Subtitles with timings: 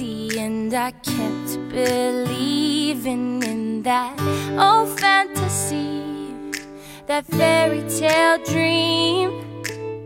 [0.00, 4.18] and I kept believing in that
[4.58, 6.02] old fantasy,
[7.06, 9.42] that fairy tale dream.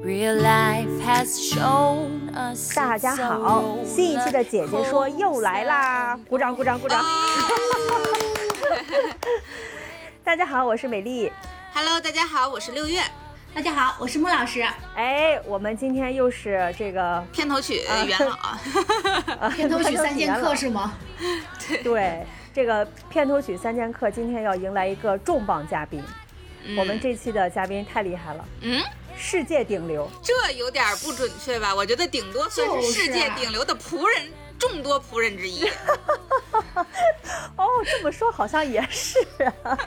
[0.02, 2.74] Real life has shown us.
[2.74, 6.18] 大家好，新一期的姐姐说又来啦！
[6.29, 7.05] 鼓掌鼓掌鼓掌！
[10.24, 11.30] 大家好，我是美丽。
[11.74, 13.01] Hello，大家好，我是六月。
[13.54, 14.65] 大家好，我是穆老师。
[14.95, 18.60] 哎，我们今天又是这个片头曲啊元老啊，
[19.40, 20.96] 呃 片头曲三剑客是吗？
[21.82, 22.24] 对，
[22.55, 26.02] 这个片头曲三剑客今天要迎来一个重磅嘉宾。
[26.77, 28.82] 我们这期的嘉宾太厉害了，嗯，
[29.16, 30.09] 世界顶流。
[30.23, 31.74] 这有点不准确吧？
[31.74, 35.64] 我觉得顶多算是世界顶流的仆人，众多仆人之一。
[37.56, 39.18] 哦，这么说好像也是
[39.62, 39.78] 啊。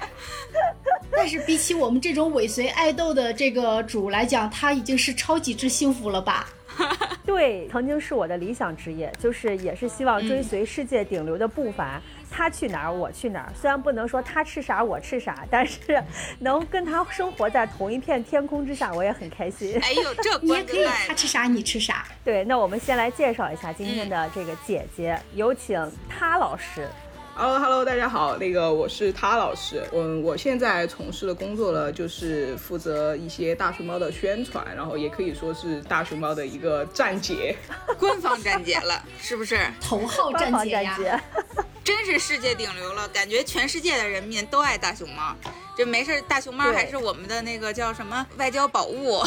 [1.11, 6.49] 但是比起我们这种尾随爱豆的这个主来讲，他已经是超级之幸福了吧？
[7.25, 12.01] 对，曾经是我的理想职业，就是也是希望追随世界顶流的步伐。
[12.33, 13.51] 他去哪儿，我去哪儿。
[13.53, 16.01] 虽然不能说他吃啥我吃啥，但是
[16.39, 19.77] 能跟他生活在同一片天空之下，我也很开心。
[19.81, 22.05] 哎呦，这 你也可以，他吃啥你吃啥。
[22.23, 26.87] 对，那我们先来介绍一下今天的这个姐姐，有请她老师。
[27.33, 37.55] Hello Hello，大家好，那个我是他老师，嗯，我现在从事的工作呢，就是负责一些大熊猫的宣传，然后也可以说是大熊猫的一个站姐。
[37.97, 39.57] 官方站姐了，是不是？
[39.81, 41.23] 头号站姐呀！
[41.83, 45.35] 真是世界顶流了，感觉全世界的人民都爱大熊猫。
[45.75, 49.23] 这没事，大熊猫还是我们的那个叫什么外交宝物。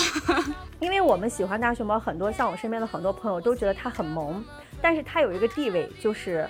[0.79, 4.45] 因为我们喜欢大熊猫，很多像我身边的很多朋友都觉得它很萌，
[4.81, 6.49] 但是它有一个地位就是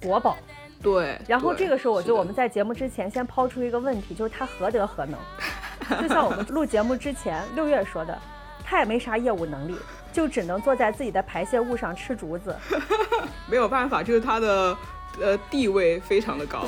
[0.00, 0.36] 国宝。
[0.82, 5.18] 对，然后这个时候，我觉得我们在在节目之前先抛出一个问题，就是他何德何能？
[6.00, 8.18] 就像我们录节目之前，六月说的，
[8.64, 9.76] 他也没啥业务能力，
[10.10, 12.56] 就只能坐在自己的排泄物上吃竹子。
[13.46, 14.74] 没有办法，就是他的
[15.20, 16.64] 呃地位非常的高。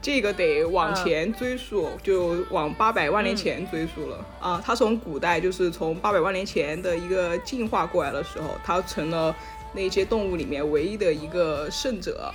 [0.00, 4.62] 这个得往前追溯，就往八百万年前追溯了、啊！
[4.64, 9.34] 他从古代就是从八百万年前的一个进化过来的时候，他成了
[9.74, 12.32] 那些动物里面唯一的一个圣者。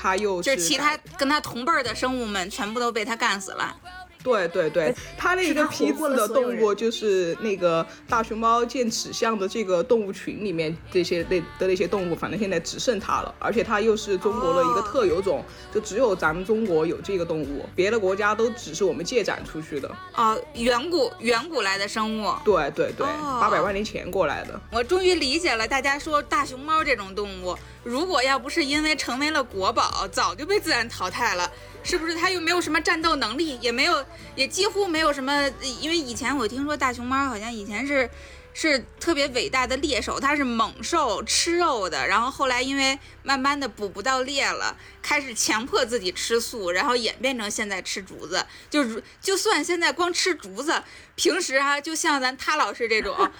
[0.00, 3.76] 它又就是是其他跟他同辈儿的生物们全部都被他干死了。
[4.22, 19.90] 对对对，它那个批次的动物就是那个大熊猫剑齿象的这个动物群里面这些类的那些动物，反正现在只剩它了，而且它又是中国的一个特有种，就只有咱们中国有这个动物，别的国家都只是我们借展出去的。
[20.14, 24.60] 哦，远古远古来的生物，对对对，哦八百万年前过来的。
[24.72, 25.66] 我终于理解了。
[25.68, 31.50] 大家说大熊猫这种动物，如果要不是因为成为了国宝，早就被自然淘汰了。
[31.82, 35.50] 是不是它又没有什么战斗能力，也没有，也几乎没有什么？
[35.80, 38.08] 因为以前我听说大熊猫好像以前是
[38.52, 42.06] 是特别伟大的猎手，它是猛兽，吃肉的。
[42.06, 48.44] 然后后来因为慢慢的捕不到猎了，开始强迫自己吃素，然后演变成现在吃竹子。
[48.68, 50.82] 就是就算现在光吃竹子，
[51.14, 53.30] 平时啊，就像咱他老师这种。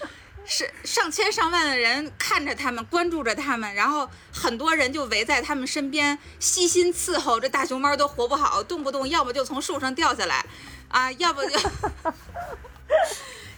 [0.50, 7.38] 是上千上万的人看着他们，关注着他们，然后很多人就围在他们身边，悉心伺候。
[7.38, 10.42] 这大熊猫都活不好，动不动要么就从树上掉下来，
[10.88, 11.58] 啊，要不就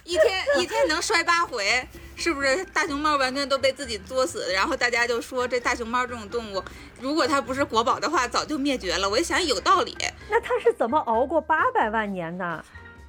[0.03, 1.87] 一天一天能摔八回，
[2.17, 2.65] 是不是？
[2.65, 6.61] 大熊猫完全都被自己作死，然后大家就说这大熊猫这种动物，
[6.99, 9.09] 如果它不是国宝的话，早就灭绝了。
[9.09, 9.97] 我一想有道理，
[10.29, 12.61] 那它是怎么熬过八百万年呢？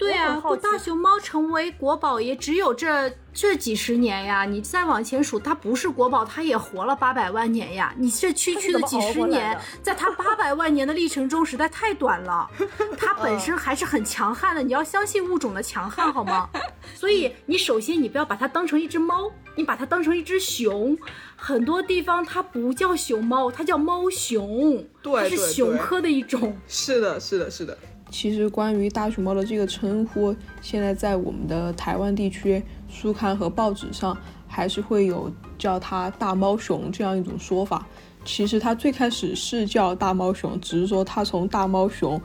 [0.03, 4.45] 对啊，大熊猫成为国宝也只有这这几十年呀！
[4.45, 7.95] 你再往前数，它不是国宝，它也活了八百万年呀！
[7.97, 12.51] 你这区区的几十年的，在它八百万年的历程中实在太短了。
[12.99, 16.49] 它本身还是很强悍的，你要相信物种的强悍好吗？
[16.95, 20.99] 所以你首先你不要把它当成一只猫，你把它当成一只熊。
[21.37, 26.57] 很多地方它不叫熊猫，它叫猫熊，它是熊科的一种。
[26.69, 27.79] 是的，是的，是的。
[28.13, 34.17] 其实关于大熊猫的这个称呼，现在在我们的台湾地区书刊和报纸上
[34.47, 37.87] 还是会有叫它大猫熊这样一种说法。
[38.23, 42.21] 其实它最开始是叫大猫熊，只是说它从大猫熊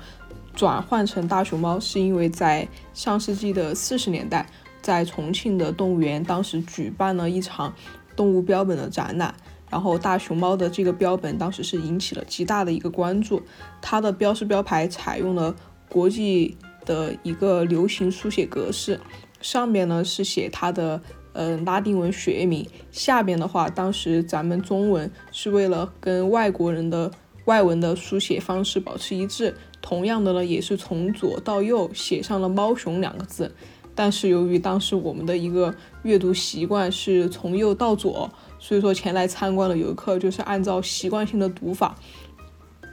[0.53, 4.45] 转换成大熊猫，是因为在上世纪的四十年代，
[4.81, 7.73] 在重庆的动物园当时举办了一场
[8.13, 9.33] 动物标本的展览，
[9.71, 13.41] 然后大熊猫的这个标本当时是引起了极大的一个关注，
[13.81, 15.55] 它的标识标牌采用了
[15.89, 18.99] 国际的一个流行书写格式，
[19.41, 21.01] 上面呢是写它的
[21.33, 27.11] 呃拉丁文学名，下边的话当时咱们中文是为了跟外国人的
[27.45, 33.53] 外文的书写方式保持一致，同样的呢也是从左到右写上了猫熊两个字。
[33.95, 35.73] 但是由于当时我们的一个
[36.03, 38.29] 阅读习惯是从右到左，
[38.59, 41.95] 所以说前来参观的游客就是按照习惯性的读法，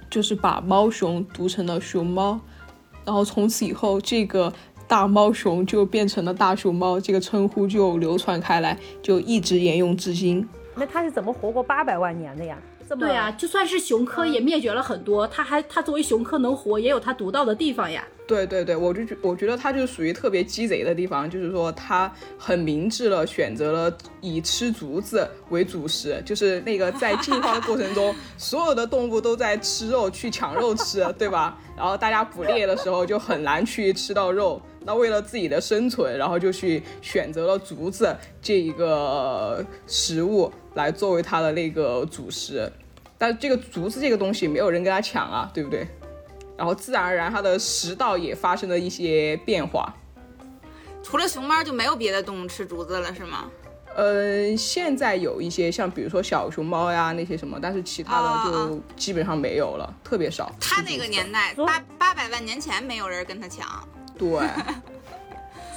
[0.09, 2.41] 就是把猫熊读成了熊猫，
[3.05, 4.53] 然后从此以后这个
[4.89, 10.47] 大猫熊就变成了大熊猫，这个称呼就流传开来，就一直沿用至今。
[10.75, 12.59] 那它是怎么活过八百万年的呀？
[12.89, 18.05] 这么对啊，就算是熊科也灭绝了很多，它还它作为熊科能活，也有它独到的地方呀。
[18.27, 31.59] 对对对，我就觉我觉得它就属于特别鸡贼的地方，就是说它很明智了，选择了以吃竹子为主食，就是那个在进 化的过程中，所有的动物都在吃肉去抢肉吃，对吧？
[31.77, 42.73] 然后大家捕猎的时候就很难去吃到肉，那为了自己的生存，然后就去选择了竹子这一个食物来作为它的那个主食。
[43.19, 45.87] 但这个竹子这个东西没有人跟他抢啊，对不对？
[46.57, 49.95] 然后自然而然它的食道也发生了一些变化。
[51.03, 53.51] 除了熊猫就没有别的动物吃竹子了，是吗？
[53.97, 60.51] 呃，现在有一些像比如说小熊猫呀那些什么，但是其他的就基本上没有了，特别少。
[60.61, 63.87] 他那个年代八八百万年前没有人跟他抢。
[64.19, 64.29] 对。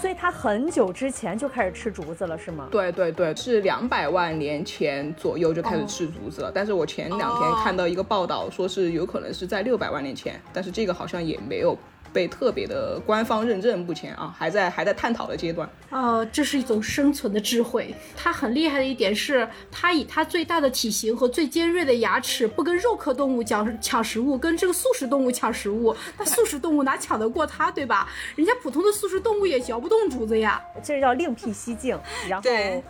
[0.07, 2.69] 所以它很久之前就开始吃竹子了，是吗？
[2.71, 6.49] 对对对，是两百万年前左右就开始吃竹子了。
[6.49, 11.77] 但是我前两天看到一个报道，说是有可能是在六百万年前，但是这个好像也没有。
[12.11, 15.69] 被特别的官方认证，目前啊还在还在探讨的阶段。
[15.89, 17.93] 呃，这是一种生存的智慧。
[18.15, 25.95] 它很厉害的一点是，它以它最大的体型和最尖锐的牙齿，不跟肉科动物抢抢食物，跟这个素食动物抢食物。
[26.17, 28.09] 那素食动物哪抢得过它，对吧？
[28.35, 30.61] 人家普通的素食动物也嚼不动竹子呀。
[30.83, 32.49] 这叫另辟蹊径，然后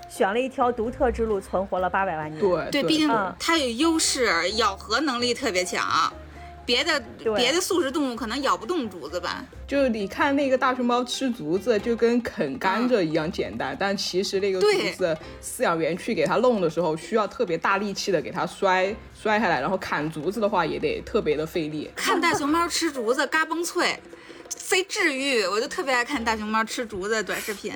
[0.09, 2.39] 选了一条独特之路，存活了八百万年。
[2.39, 3.07] 对对，毕竟
[3.39, 6.11] 它有优势，咬合能力特别强。
[6.67, 7.01] 别的
[7.33, 9.43] 别的素食动物可能咬不动竹子吧？
[9.65, 13.75] 就你看那个大熊猫吃竹子，就跟啃甘蔗一样简单。
[13.79, 14.67] 但其实那个竹
[14.97, 21.89] 子饲养员去给它弄的时候，需要特别大力气的给它摔摔下来，然后砍竹子的话也得特别的费力。
[21.95, 23.97] 看大熊猫吃竹子，嘎嘣脆，
[24.49, 25.45] 贼治愈。
[25.45, 27.73] 我就特别爱看大熊猫吃竹子短视频。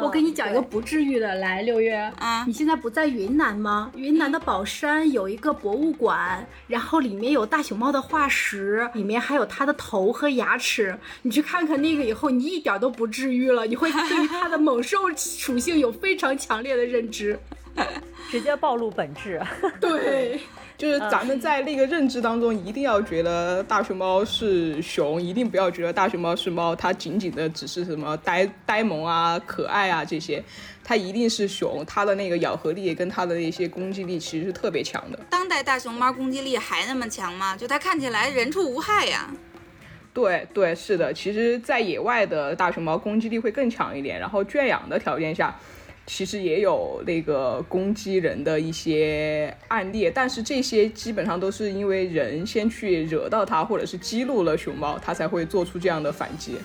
[0.00, 3.90] 我给你讲一个不治愈的，来六月，啊，你现在不在云南吗？
[3.94, 10.98] 云南的宝山有一个博物馆，然后里面有大熊猫的化石，里面还有它的头和牙齿。
[11.22, 17.38] 你去看看那个以后，你一点都不治愈了，你会对于它的猛兽属性有非常强烈的认知，
[18.30, 19.40] 直接暴露本质。
[19.80, 20.40] 对。
[20.76, 30.40] 就是咱们在那个认知当中，一定要觉得大熊猫是熊，一定不要觉得大熊猫是猫，它仅仅的只是什么呆呆萌啊、可爱啊这些，
[30.84, 35.18] 它一定是熊，它的那个咬合力跟它的那些攻击力其实是特别强的。
[35.28, 37.56] 当代大熊猫攻击力还那么强吗？
[37.56, 39.28] 就它看起来人畜无害呀。
[40.14, 45.52] 对对，是的，其实，在野外的大熊猫攻击力会更强一点，然后圈养的条件下。
[46.10, 56.56] 其实也有那个攻击人的一些案例，但是这些基本上都是因为人先去惹到它，或者是激怒了熊猫，它才会做出这样的反击。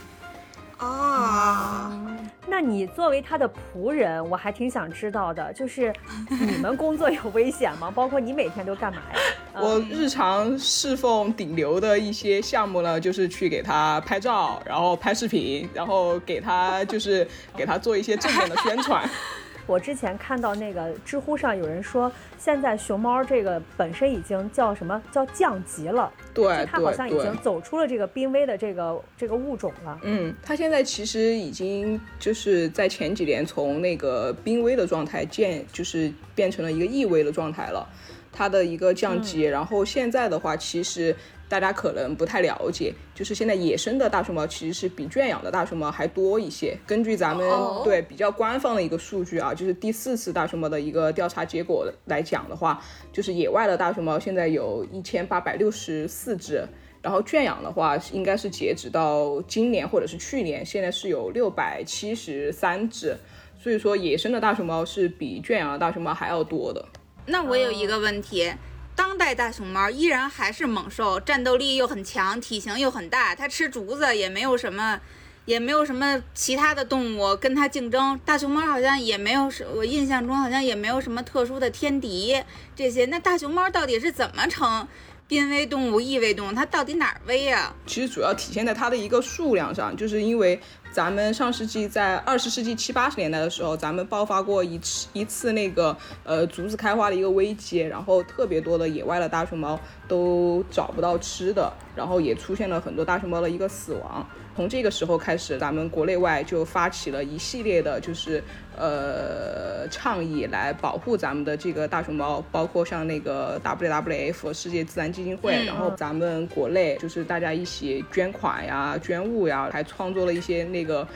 [0.78, 2.13] 啊，
[2.46, 5.94] 那你作为他的仆人，我还挺想知道的，就是
[6.30, 7.90] 你们工作有危险吗？
[7.90, 9.62] 包括你每天都干嘛呀？
[9.62, 19.10] 我日常侍奉顶流的一些项目呢，就是去给他拍照，然后拍视频，然后给他就是给他做一些正面的宣传。
[19.66, 30.00] 我之前看到那个知乎上有人说，现在熊猫这个本身已经叫什么叫降级了，对，它好像已经走出了这个濒危的这个这个物种了。
[30.04, 37.88] 嗯，它现在其实已经就是在前几年从那个濒危的状态渐就是变成了一个易危的状态了，
[38.32, 39.44] 它的一个降级。
[39.44, 41.16] 然后现在的话，其实。
[41.50, 46.76] 大家可能不太了解，就是现在野生的大熊猫其实是比圈养的大熊猫还多一些。
[46.88, 47.48] 根据咱们
[47.84, 52.82] 对比较官方的一个数据啊，就是第四次大熊猫的一个调查结果来讲的话，
[53.12, 56.68] 就是野外的大熊猫现在有一千八百六十四只，
[57.04, 63.16] 然后圈养的话应该是截止到今年或者是去年，现在是有六百七十三只。
[63.60, 66.84] 所以说，野生的大熊猫是比圈养的大熊猫还要多的。
[67.28, 68.52] 那我有一个问题。
[68.96, 73.34] 当代大熊猫依然还是猛兽，战斗力又很强，体型又很大。
[73.34, 75.00] 它吃竹子也没有什么，
[75.46, 78.20] 也没有什么其他的动物跟它竞争。
[78.24, 82.42] 大熊猫好像也没有什，我印象中好像也没有什么特殊的天敌
[82.76, 83.06] 这些。
[83.06, 84.88] 那大熊猫到底是怎么成
[85.28, 86.54] 濒危动物、易危动物？
[86.54, 90.60] 它到底哪儿危呀、其实主要体现在它的一个数量上，就是因为
[90.94, 104.24] 咱们上世纪在二十世纪七八十年代的时候，咱们爆发过一次一次那个呃竹子开花的一个危机，然后特别多的野外的大熊猫都找不到吃的，然后也出现了很多大熊猫的一个死亡。
[104.56, 108.44] 从这个时候开始，咱们国内外就发起了一系列的，就是
[108.78, 121.08] 呃倡议来保护咱们的这个大熊猫，包括像那个 WWF 世界自然基金会，嗯然后咱们国内就是大家一起捐款呀、捐物呀，还创作了一些那个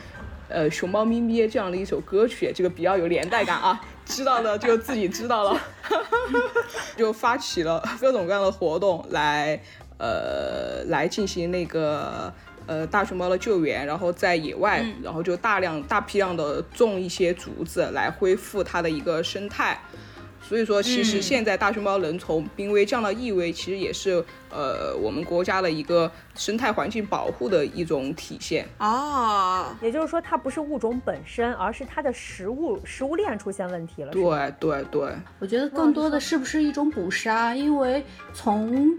[0.49, 5.61] 呃熊猫咪咪这样的一首歌曲，这个比较有年代感啊， 知道的就自己知道了，
[6.97, 9.61] 就发起了各种各样的活动来
[9.99, 12.33] 呃来进行那个。
[12.67, 19.79] 呃，大熊猫的救援，然后在野外，然后就大量、大批量的种一些竹子来恢复它的一个生态。
[20.39, 28.65] 所以说，其实现在大熊猫能从濒危降到易危，其实也是呃我们国家的一个生态环境保护的一种体现。
[28.77, 34.11] 哦，也就是说，它不是物种本身，而是它的食物食物链出现问题了。
[34.13, 37.53] 对对对，我觉得更多的是不是一种捕杀？
[37.53, 38.97] 因为从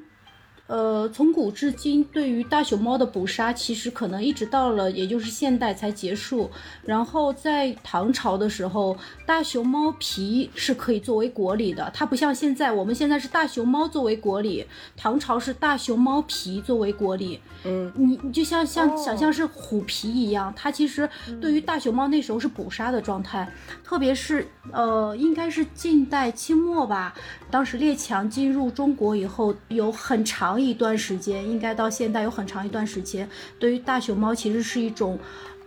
[0.68, 6.48] 呃从古至今，对于大熊猫的捕杀，其实可能一直到了也就是现代才结束。
[6.84, 8.96] 然后在唐朝的时候，
[9.26, 14.64] 大熊猫皮是可以作为国礼的，它不像现在，我们现在是大熊猫作为国礼，
[14.96, 17.40] 唐朝是大熊猫皮作为国礼。
[17.64, 21.08] 嗯，你你就像像、哦想象是虎皮一样，它其实
[21.40, 23.50] 对于大熊猫那时候是捕杀的状态，
[23.82, 27.14] 特别是呃，应该是近代清末吧，
[27.50, 35.18] 当时列强进入中国以后，有很长一段时间，应该到现代有很长一段时间，对于大熊猫其实是一种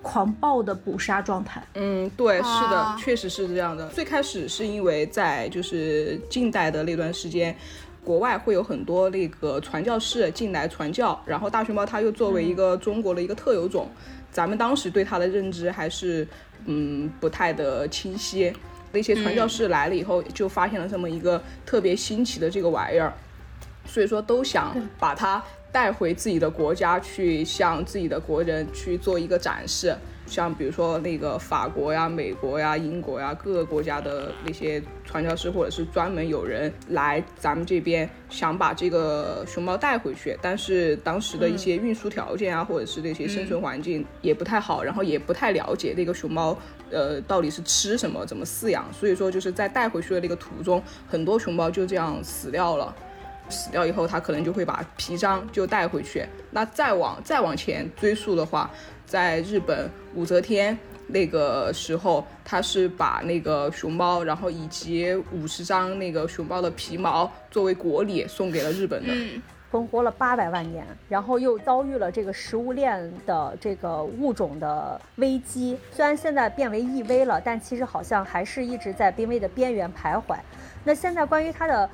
[0.01, 1.63] 狂暴的捕杀状态。
[1.75, 3.87] 嗯，对，是的，确实是这样的。
[3.89, 7.55] 最开始是因为在就是近代的那段时间。
[8.03, 13.87] 国外会有很多那个传教士进来传教，然后大熊猫它又作为一个中国的一个特有种，
[14.31, 16.27] 咱们当时对它的认知还是
[16.65, 18.51] 嗯不太的清晰。
[18.91, 23.13] 那些传教士来了以后，就发现了这么一个特别新奇的这个玩意儿，
[23.91, 29.93] 所以说都想把它带回自己的国家去，向自己的国人去做一个展示。
[30.25, 46.57] 像比如说那个法国呀、美国呀、英国呀各个国家的那些传教士，或者是专门有人来咱们这边想把这个熊猫带回去，但是当时的一些运输条件啊，或者是那些生存环境也不太好，然后也不太了解那个熊猫。
[46.91, 48.85] 呃，到底是吃什么，怎么饲养？
[48.93, 52.95] 所以说就是在带回去的那个途中，很多熊猫就这样死掉了。
[53.51, 56.25] 死掉以后，他可能就会把皮章就带回去。
[56.51, 58.71] 那再往再往前追溯的话，
[59.05, 60.77] 在日本武则天
[61.07, 69.13] 那个时候，他是把那个熊猫，然后以及五十张那个熊猫的皮毛作为国礼送给了日本的。
[69.13, 75.77] 嗯，存活了八百万年，然后又遭遇了这个食物链的这个物种的危机。
[75.91, 80.37] 虽然现在变为易危了，但其实好像还是一直在濒危的边缘徘徊。
[80.83, 81.89] 那现在关于它的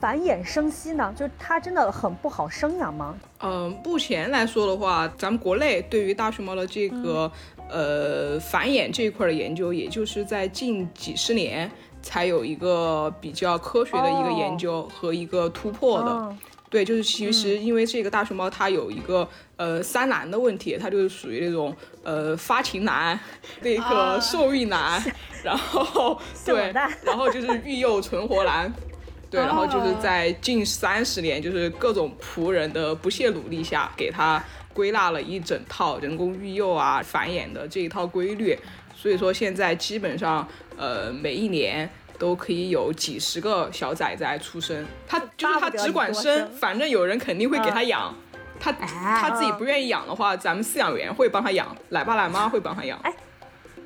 [0.00, 3.14] 繁衍生息呢，就是它真的很不好生养吗？
[3.42, 7.30] 嗯，目前来说的话，咱们国内对于大熊猫的这个、
[7.68, 16.10] 呃繁衍这一块的研究，也就是在近几十年才有一个比较科学的一个研究和一个突破的。
[16.10, 16.38] 嗯
[16.70, 23.18] 对，就是其实因为这个大熊猫它有一个呃三难的问题，它就是属于那种呃发情难，
[23.60, 25.02] 那个啊受孕难，
[25.42, 26.16] 然后
[26.46, 28.72] 对，然后就是育幼存活难。
[29.30, 34.42] 对，然后就是在近三十年，就是各种仆人的不懈努力下，给他
[34.74, 38.58] 归纳了一整套人工育幼啊、繁衍的这一套规律。
[38.96, 40.46] 所以说现在基本上，
[40.76, 44.84] 呃，每一年都可以有几十个小崽崽出生。
[45.06, 48.14] 他就是他只管生，反正有人肯定会给他养。
[48.58, 53.00] 他他自己不愿意养的话，咱们饲养员会帮他养，奶爸奶妈会帮他养。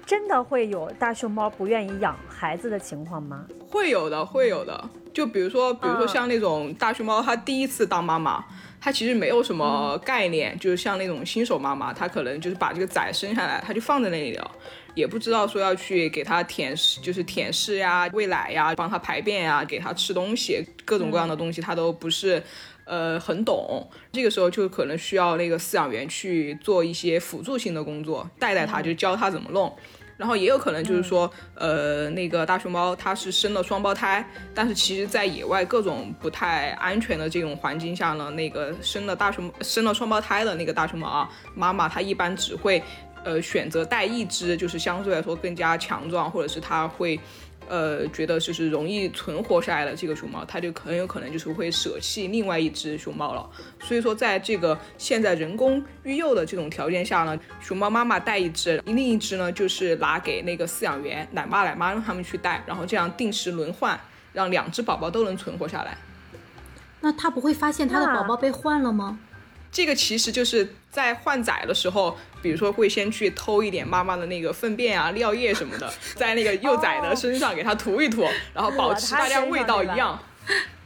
[0.06, 3.46] 真的会有大熊猫不愿意养孩子的情况吗？
[3.68, 4.88] 会有的，会有的。
[5.12, 8.44] 就比如说，比如说嗯像那种大熊猫，它第一次当妈妈，
[8.80, 14.50] 它其实没有什么概念，就是像那种新手妈妈，她可能就是把这个崽生下来，她就放在那里了，
[14.94, 22.42] 也不知道说要去给它舔食，就是舔舐呀、喂奶呀、帮它排便呀、给它吃东西，各种各样的东西，它都不是。
[22.86, 29.74] 呃，很懂，这个时候就可能需要那个饲养员去做一些辅助性的工作，带带它，就教它怎么弄。
[30.16, 42.82] 然后也有可能就是说，呃，那个大熊猫它是生了双胞胎，但是其实在野外各种不太安全的这种环境下呢，那个生了大熊生了双胞胎的那个大熊猫啊，妈妈它一般只会，
[43.24, 47.18] 呃，选择带一只，就是相对来说更加强壮，或者是它会。
[47.68, 53.48] 呃，觉得就是容易存活下来的这个熊猫，它就很有可能就是会舍弃另外一只熊猫了。
[53.80, 63.98] 所以说，在这个现在人工育幼的这种条件下呢，熊猫妈妈带一只，另一只呢就是拿给那个饲养员奶爸奶妈让他们去带，然后这样定时轮换，
[64.32, 65.96] 让两只宝宝都能存活下来。
[67.00, 69.18] 那他不会发现他的宝宝被换了吗？
[69.74, 80.16] 这个其实就是在换崽的时候，比如说会先去偷一点妈妈的那个粪便啊、尿液什么的， 在那个幼崽的身上给它涂一涂，然后保持大家味道一样。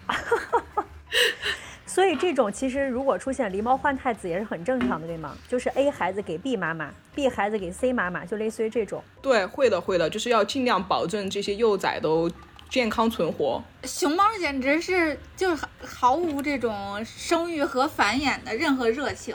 [1.85, 5.37] 所以这种其实如果出现狸猫换太子也是很正常的，对吗？
[5.47, 9.05] 就是 A 孩子给 B 妈妈，B 孩子给 C 妈妈，就类似于这种。
[9.21, 12.31] 对，会的，会的，就是要尽量保证这些幼崽都。
[12.69, 19.35] 健康存活，熊猫简直是就是毫无这种生育和繁衍的任何热情，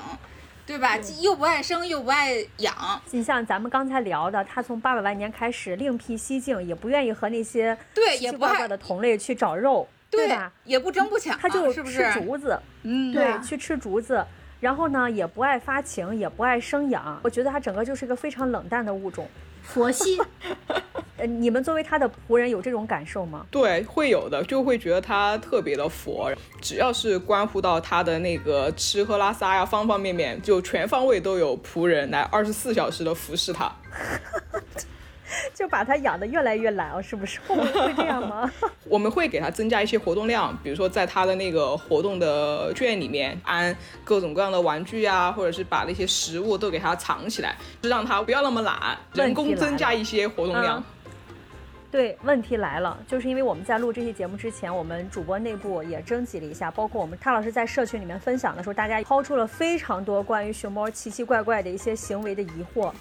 [0.67, 0.97] 对吧？
[1.19, 3.01] 又不爱生又不爱养。
[3.09, 10.51] 你像咱们刚才聊的，它从八百万年开始另辟蹊径，也不愿意和那些对也不爱的同类去找肉，对吧？
[10.63, 14.23] 也不争不抢，它就是吃竹子，嗯，对，去吃竹子。
[14.59, 17.19] 然后呢，也不爱发情，也不爱生养。
[17.23, 19.27] 我觉得它整个就是一个非常冷淡的物种。
[19.63, 20.19] 佛系，
[21.17, 23.45] 呃，你们作为他的仆人有这种感受吗？
[23.49, 33.73] 对，会有的，就会觉得他特别的佛，只要是关乎到他的那个吃喝拉撒呀，方方面面，就全方位都有仆人来二十四小时的服侍他。
[35.53, 37.39] 就把它养得越来越懒哦，是不是？
[37.47, 38.51] 会会这样吗？
[38.89, 50.83] 我们会给它增加一些活动量，比如说在它的那个活动的圈里面安各种各样的玩具啊，或者是把那些食物都给它藏起来，就让它不要那么懒，人工增加一些活动量。
[51.91, 62.91] 对，问题来了，就是因为我们在录这期节目之前，我们主播内部也征集了一下，包括我们汤老师在社群里面分享的时候，大家抛出了非常多关于熊猫奇奇怪怪的一些行为的疑惑。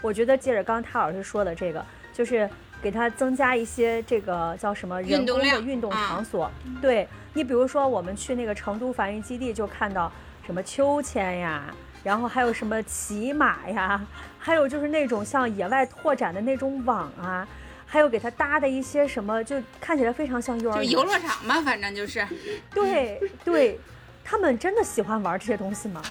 [0.00, 2.48] 我觉得借着刚汤老师说的这个，就是
[2.82, 6.50] 给他增加一些这个叫什么人工的运动场所。
[6.80, 10.10] 对你，比如说我们去那个成都繁育基地，就看到
[10.44, 14.00] 什么秋千呀，然后还有什么骑马呀，
[14.38, 17.46] 还有就是那种像野外拓展的那种网啊，
[17.86, 20.90] 还有给他搭的一些什么，就看起来非常像幼儿园。
[20.90, 22.26] 就游乐场嘛，反正就是。
[22.72, 23.78] 对对，
[24.24, 26.02] 他们真的喜欢玩这些东西吗？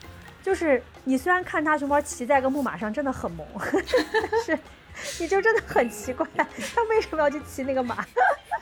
[0.41, 3.45] 就是你虽然看他熊猫骑在个木马上真的很萌，
[4.31, 4.59] 但 是
[5.19, 8.05] 你就真的很奇怪，他为什么要去骑那个马？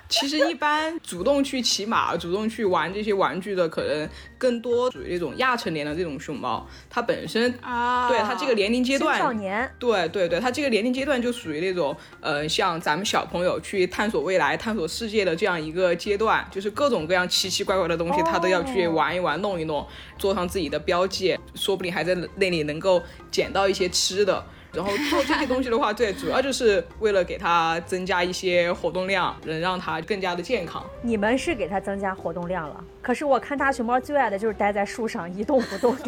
[0.09, 6.65] 其实一般主动去骑马、主动去玩这些玩具的，可能更多属于那种亚成年的这种熊猫。
[6.89, 19.85] 它本身啊，对它这个年龄阶段，少年，对对对，它这个年龄阶段就属于那种呃，像咱们小朋友去探索未来、探索世界的这样一个阶段，就是各种各样奇奇怪怪的东西，它都要去玩一玩、弄一弄，
[20.17, 24.45] 做上自己的标记，说不定还在那里能够捡到一些吃的。
[24.77, 30.85] 然后做这些东西的话，对，主要就是为了给它增加一些活动量，能让它更加的健康。
[31.01, 35.95] 你们是给它增加活动量了，可是我看大熊猫最爱的就是待在树上一动不动。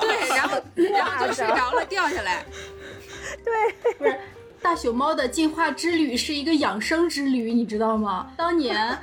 [0.00, 2.44] 对，然后 然后就睡着了，掉下来。
[3.44, 4.16] 对，不是
[4.62, 8.30] 大熊猫的进化之旅是一个养生之旅，你知道吗？
[8.36, 8.96] 当年。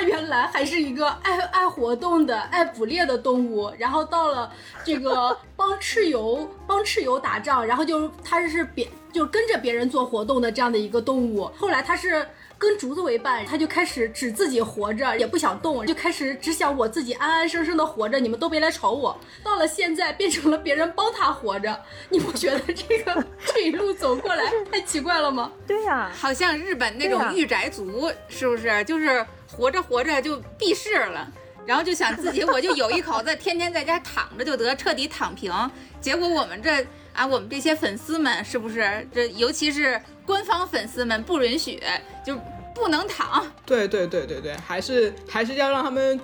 [0.00, 4.50] 它原来还是一个爱爱活动的、爱捕猎的动物，然后到了
[4.82, 11.44] 这个帮蚩尤帮蚩尤打仗，然后就它是别就跟着别人做活动的这样的一个动物。
[11.54, 19.14] 后来它是跟竹子为伴，它就开始只自己活着，也不想动，就开始只想我自己安安生生的活着，你们都别来吵我。
[19.44, 25.52] 到了现在变成了别人帮它活着，你不觉得这个 这一路走过来太奇怪了吗？
[25.66, 28.82] 对呀，好像日本那种御宅族，是不是？
[28.84, 29.26] 就是。
[29.50, 31.30] 活着活着就避世了，
[31.66, 35.52] 然后就想自己我就有一口子，天天在家躺着就得彻底躺平。
[36.00, 39.06] 结果我们这啊，我们这些粉丝们是不是？
[39.12, 41.82] 这尤其是官方粉丝们不允许，
[42.24, 42.38] 就
[42.74, 43.44] 不能躺。
[43.66, 46.18] 对对对对对，还是还是要让他们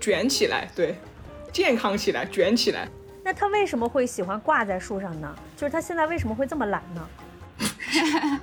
[0.00, 0.96] 卷起来，对，
[1.52, 2.88] 健康起来，卷起来。
[3.24, 5.34] 那他为什么会喜欢挂在树上呢？
[5.56, 7.08] 就是他现在为什么会这么懒呢？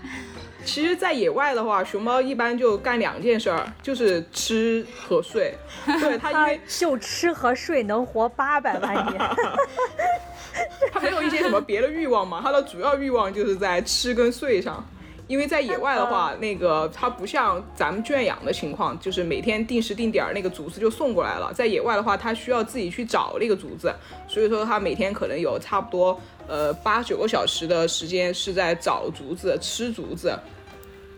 [0.65, 5.53] 其实，在野外的话，熊猫一般就干两件事儿，就是吃和睡。
[5.85, 9.19] 对它，因为就吃和睡能活八百万年。
[10.91, 12.41] 它没有一些什么别的欲望嘛？
[12.43, 14.83] 它的主要欲望就是在吃跟睡上。
[15.25, 21.51] 因为在野外的话，那个它不像咱们圈养的情况，就是每天定时定点儿那个竹子就送过来了。
[21.53, 23.91] 在野外的话，它需要自己去找那个竹子，
[24.27, 30.37] 所以说它每天可能有差不多呃八九个小时的时间是在找竹子、吃竹子。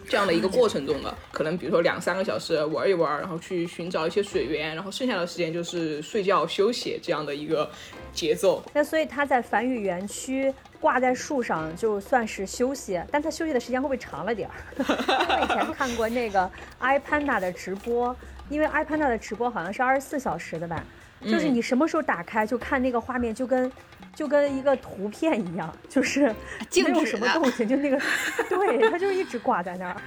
[0.08, 7.70] 这样的一个过程中的，可能比如说两三个小时玩一玩，然后去寻找一些水源，然后剩下的时间就是睡觉休息这样的一个
[8.14, 8.64] 节奏。
[8.74, 14.56] 那所以他在繁育园区挂在树上就算是休息，但他休息的时间会不会长了点儿？
[14.78, 18.16] 我以前看过那个 iPanda 的直播，
[18.50, 20.84] 因为 iPanda 的直播好像是二十四小时的吧，
[21.24, 23.72] 就是你什么时候打开就看那个画面，就跟
[24.16, 26.34] 就跟一个图片一样， 就是
[26.74, 28.00] 没有什么动静，就那个，
[28.50, 30.02] 对，它就一直挂在那儿，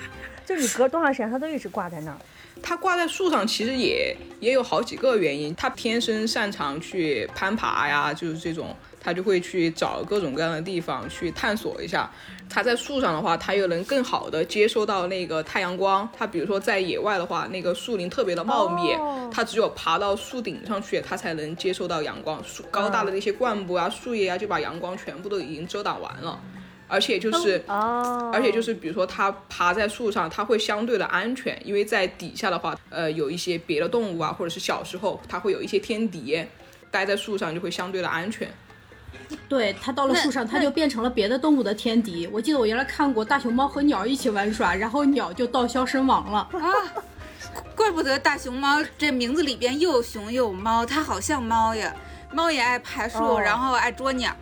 [0.47, 2.17] 就你隔多长时间它都一直挂在那儿。
[2.61, 12.11] 它挂在树上其实也也有好几个原因，它天生擅长去攀爬呀，就是这种，它就会去找各种各样的地方去探索一下。
[12.51, 16.09] 它在树上的话，它又能更好的接收到那个太阳光。
[16.17, 22.43] 它比如说在野外的话，那个树林特别的茂密，哦它只有爬到树顶上去，它才能接收到阳光。
[22.43, 26.41] 树高大的那些灌木啊、树叶啊，就把阳光全部都已经遮挡完了。
[26.91, 36.43] 而且就是哦，而且就是比如说它爬在树上，它会相对的安全，因为在底下的话，呃，有一些别的动物啊，或者是小时候它会有一些天敌，
[36.91, 38.51] 待在树上就会相对的安全。
[39.49, 42.27] 对，它到了树上，它就变成了别的动物的天敌。
[42.33, 46.73] 我记得我原来看过大熊猫和鸟一起玩耍，然后鸟就道消身亡了啊。
[47.75, 51.95] 怪不得大熊猫这名字里边又有熊又有猫，它好像猫呀。
[52.31, 54.35] 猫也爱爬树，哦然后爱捉鸟。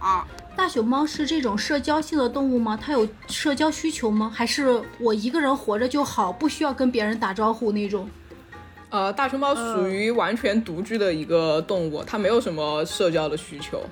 [0.57, 2.77] 大熊猫是这种社交性的动物吗？
[2.81, 4.33] 它有社交需求吗？
[4.35, 8.09] 还是我一个人活着就好，不需要跟别人打招呼那种？
[8.90, 13.83] 呃，大熊猫属于完全独居的一个动物，它没有什么社交的需求。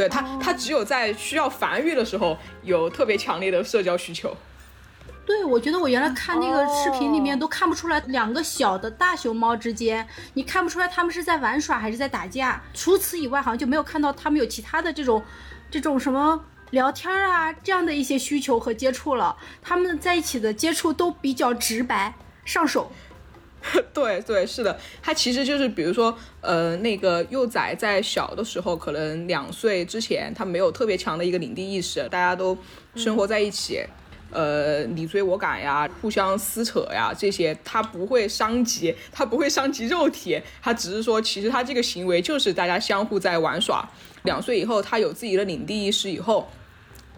[0.00, 4.34] 对它，它只有在需要繁育的时候有特别强烈的社交需求。
[5.26, 12.60] 对，我觉得我原来看那个视频里面哦都看不出来两个小的大熊猫之间，你看不出来它们是在玩耍还是在打架。
[12.72, 15.22] 除此以外，好像就没有看到它们有其他的这种，
[15.70, 19.36] 这种什么聊天啊这样的一些需求和接触了。
[19.62, 22.90] 它们在一起的接触都比较直白，上手。
[23.92, 32.56] 对对，是的，它其实就是比如说，呃，那个幼崽在小的时候，可能两岁之前，它没有特别强的一个领地意识，大家都
[32.94, 33.84] 生活在一起。
[34.32, 43.88] 呃，你追我赶呀，互相撕扯呀，这些它不会伤及，它不会伤及肉体，它只是说，其实它这个行为就是大家相互在玩耍。
[44.22, 46.48] 两岁以后，它有自己的领地意识以后，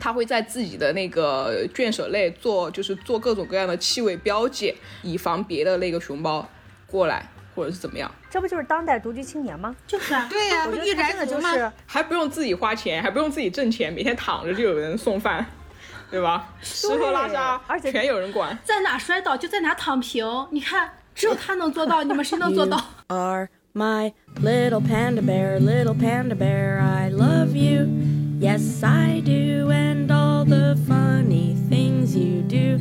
[0.03, 6.45] 它会在自己的那个圈舍内做，就是做各种各样的气味标记，以防别的那个熊猫
[6.89, 9.77] 过来或者是怎么样，这不就是当代独居青年吗？
[9.87, 11.25] 就是啊， 对呀、我觉得真的。
[11.25, 15.47] 就是还不用自己花钱，还不用自己挣钱，每天躺着就有人送饭，
[16.11, 16.53] 对吧？
[16.61, 18.59] 吃喝拉撒，而且全有人管。
[18.65, 20.27] 在哪摔倒就在哪躺平。
[20.51, 22.77] 你看，只有他能做到，你们谁能做到
[23.74, 26.80] my little panda bear, little panda bear.
[26.80, 27.86] I love you.
[28.40, 29.72] Yes, I do.
[29.72, 32.80] And all the funny things you do.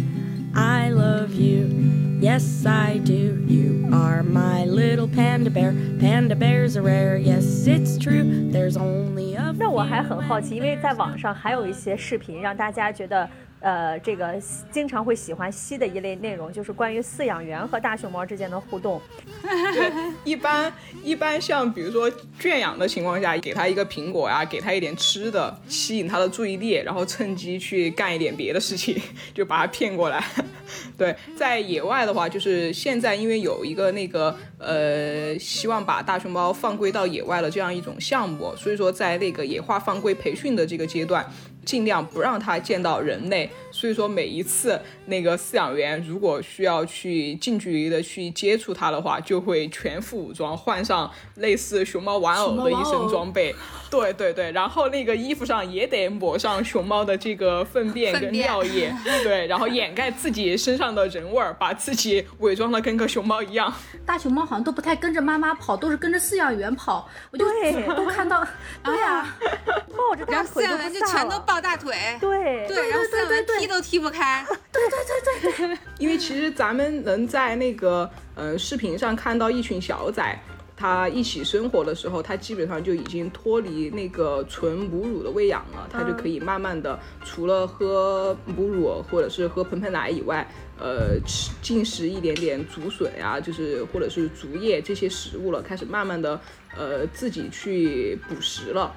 [0.54, 2.18] I love you.
[2.20, 3.44] Yes, I do.
[3.46, 5.74] You are my little panda bear.
[6.00, 7.18] Panda bears are rare.
[7.18, 8.50] Yes, it's true.
[8.50, 13.28] There's only a 那我还 few 很好奇，因为在网上还有一些视频让大家觉得，
[13.61, 14.33] 呃，这个
[14.71, 18.99] 经常会喜欢吸的一类内容，就是关于饲养员和大熊猫之间的互动。
[19.41, 19.91] 对，
[20.25, 28.99] 一般一般像比如说圈养的情况下，给它一个苹果呀，给它一点吃的，吸引它的注意力，然后趁机去干一点别的事情，
[29.33, 30.23] 就把它骗过来。
[30.97, 41.23] 对，在野外的话，就是现在因为有一个那个呃，希望把大熊猫放归到野外的这样一种项目，所以说在那个野化放归培训的这个阶段。
[41.65, 53.55] 尽量不让它见到人类，所以说每一次那个饲养员如果需要去近距离的去接触它的话，就会全副武装，换上类似熊猫玩偶的一身装备。
[53.89, 58.93] 对对对，然后那个衣服上也得抹上熊猫的这个粪便跟尿液，
[59.23, 63.71] 对，然后掩盖自己身上的人味儿，把自己伪装的跟个熊猫一样。
[64.05, 67.07] 大熊猫好像都不太跟着妈妈跑，都是跟着饲养员跑。
[67.31, 68.47] 我就对都看到，
[68.81, 69.35] 对呀、
[69.91, 74.45] 抱着大然后饲腿都养员就全都抱大腿，对对，然后饲养员踢都踢不开。
[74.71, 80.39] 对对对对 因为其实咱们能在那个呃视频上看到一群小崽，
[80.77, 90.47] 他一起生活的时候，他基本上就已经脱离那个纯母乳的喂养了，他就可以慢慢的除了喝母乳或者是喝盆盆奶以外，
[90.79, 96.39] 呃吃进食一点点竹笋呀、就是或者是竹叶这些食物了，开始慢慢的
[96.77, 98.95] 呃自己去捕食了。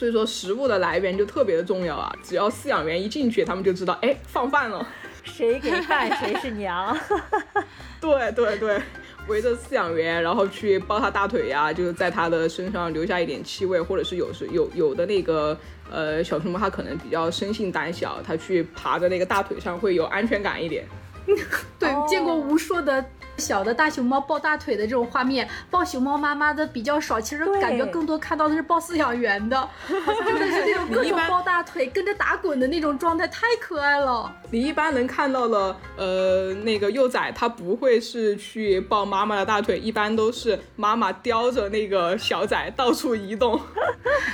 [0.00, 2.10] 所以说食物的来源就特别的重要啊！
[2.22, 4.88] 只要饲养员一进去，他们就知道，哎，放饭了。
[5.22, 6.98] 谁给饭谁是娘。
[8.00, 8.80] 对对对，
[9.28, 15.54] 围着饲养员，然后去抱他大腿呀，就是在他的身上留下一点气味，或者是有时有有的那个
[15.92, 20.86] 呃小熊猫，它可能比较生性胆小，它去爬在那个大腿上会有安全感一点。
[21.78, 23.04] 对，哦见过无数的
[23.40, 34.30] 小的大熊猫抱大腿的这种画面，抱熊猫妈妈的比较少，其实感觉更多看到的是抱饲养员的， 真的是那种各种抱大腿跟着打滚的那种状态，太可爱了。
[34.50, 43.58] 你一般能看到的，呃，那个幼崽，它不会是去抱妈妈的大腿，一般都是妈妈叼着那个小崽到处移动，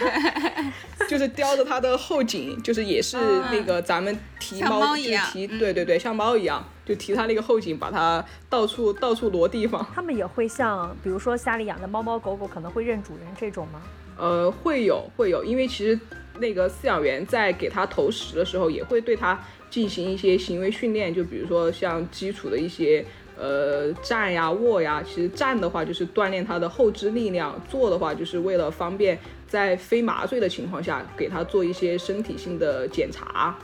[1.08, 3.16] 就是叼着它的后颈，就是也是
[3.50, 9.86] 那个咱们提猫，一样提，嗯对对对，像猫一样，就提它那个后颈，把它到处到处挪地方。
[9.94, 13.82] 它们也会像，比如说家里养的猫猫狗狗，可能会认主人这种吗？
[14.18, 15.98] 呃，会有会有，因为其实
[16.38, 19.38] 那个饲养员在给它投食的时候，也会对它
[19.68, 23.04] 进行一些行为训练，就比如说像基础的一些
[23.38, 25.02] 呃站呀、卧呀。
[25.06, 33.56] 其实站的话就是锻炼它的后肢力量，坐的话就是为了方便在非麻醉的情况下给它做一些身体性的检查。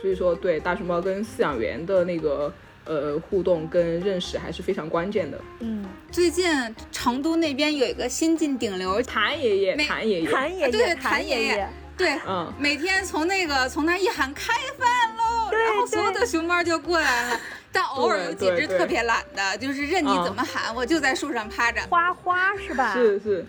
[0.00, 2.52] 所以说，对大熊猫跟饲养员的那个
[2.84, 5.40] 呃互动跟认识还是非常关键的。
[5.60, 6.46] 嗯，最近
[6.92, 12.52] 成都那边有一个新晋顶流，谭爷爷，谭爷爷，谭爷爷，对谭谭爷爷爷，对，嗯。
[12.58, 17.40] 每天从那个从那一喊开饭喽，然后所有的熊猫就过来了。
[17.72, 21.80] 但偶尔有几只特别懒的，就是任你怎么喊，我就在树上趴着。
[21.88, 22.92] 花花是吧？
[22.92, 23.44] 是是，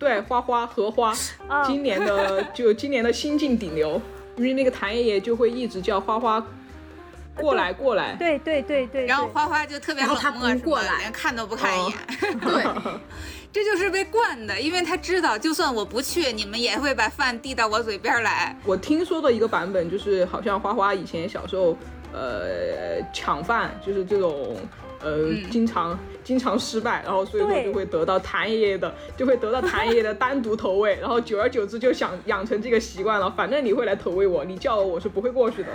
[0.00, 1.14] 对，花花荷花，
[1.46, 4.00] 啊今年的就 今年的新晋顶流，
[4.36, 6.44] 因为那个谭爷爷就会一直叫花花
[7.34, 10.98] 过来过来，对对对对，然后花花就特别冷漠什么的，不过来。
[11.00, 11.98] 连看都不看一眼。
[12.40, 12.64] 对，
[13.52, 18.56] 这就是被惯的，因为他知道，就算我不去，你们也会把饭递到我嘴边来。
[18.64, 21.76] 我听说的一个版本就是，好像花花以前小时候，
[22.12, 24.56] 呃，抢饭就是这种，
[25.02, 35.68] 呃，经常经常失败，然后所以说就会得到谭爷爷的，就会得到谭爷爷的单独投喂，然后久而久之就想养成这个习惯了，反正你会来投喂我，你叫我我是不会过去的。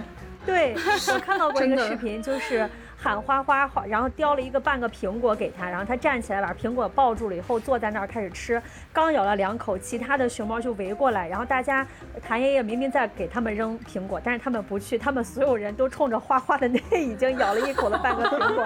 [0.45, 0.75] 对，
[1.11, 11.85] 我看到过一个视频，就是喊花花，然后叼了一个半个苹果给他，然后他站起来把苹果抱住了以后，坐在那儿开始吃，刚咬了两口，其他的熊猫就围过来，然后大家
[12.25, 18.65] 谭爷爷明明在给他们扔苹果，但是他们不去，他们所有人都冲着花花的那已经 咬了一口的半个苹果，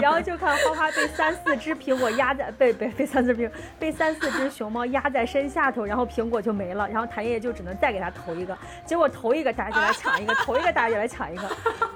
[0.00, 8.56] 然后就看花花被三四只苹果压在被被被三四只被三四只熊猫压在身下头，然后苹果就没了，然后谭爷爷就只能再给他投一个，
[8.86, 11.42] 结果投一个大家就来抢一个，投一个大家就来抢一个。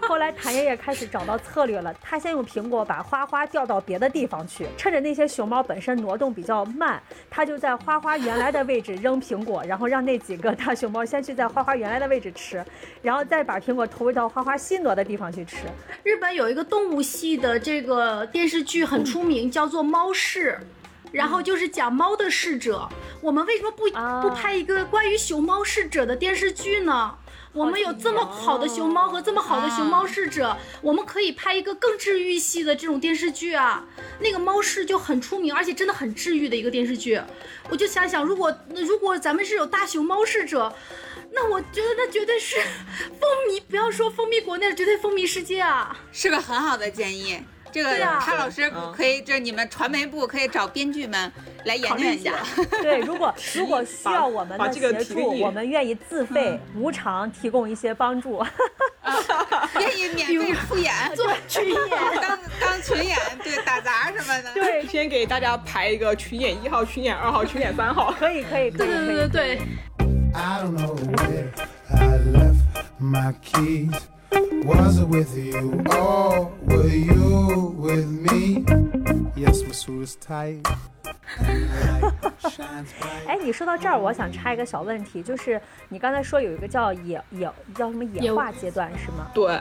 [0.09, 12.65] 后来谭爷爷开始找到策略了，他先用苹果把花花调到别的地方去，趁着那些熊猫本身挪动比较慢，他就在花花原来的位置扔苹果，然后让那几个大熊猫先去在花花原来的位置吃，
[13.03, 15.59] 然后再把苹果投喂到花花新挪的地方去吃。
[16.03, 20.59] 日本有一个动物系的这个电视剧很出名，叫做《猫市》。
[21.11, 22.87] 然后就是讲猫的逝者，
[23.23, 27.15] 我们为什么不啊不拍一个关于熊猫逝者的电视剧呢？
[27.59, 33.85] 我们有这么好的熊猫和这么好的熊猫逝者，我们可以拍一个更治愈系的这种电视剧啊。
[34.21, 37.21] 那个猫逝就很出名，而且真的很治愈的一个电视剧。
[37.68, 40.73] 我就想想，如果如果咱们是有大熊猫逝者，
[41.33, 42.55] 那我觉得那绝对是
[43.18, 45.99] 风靡，不要说风靡国内，绝对风靡世界啊！
[46.12, 47.42] 是个很好的建议。
[47.83, 51.33] 这个对啊卡老师嗯可以，就是你们传媒部可以找编剧们
[51.64, 52.35] 来研究一下。
[52.83, 58.45] 对，如果如果需要我们的这个协助，我们愿意自费、无偿提供一些帮助。
[59.81, 61.81] 愿意免费出演，做群演，
[62.21, 64.53] 当当群演，对打杂什么的。
[64.53, 68.12] 对，先给大家排一个群演一号、群演二号、群演三号。
[68.19, 69.59] 可以，可以，可以，对对对对对。
[70.35, 71.49] I don't know where
[71.91, 72.61] I left
[73.01, 73.95] my keys.
[74.64, 78.64] Was it with you or were you with me?
[79.37, 80.66] Yes, my suit is tight.
[81.38, 82.12] light
[82.51, 83.27] shines bright.
[83.27, 89.31] 哎，你说到这儿，我想插一个小问题，就是你刚才说有一个叫野野叫什么野野化阶段是吗？
[89.35, 89.59] 对，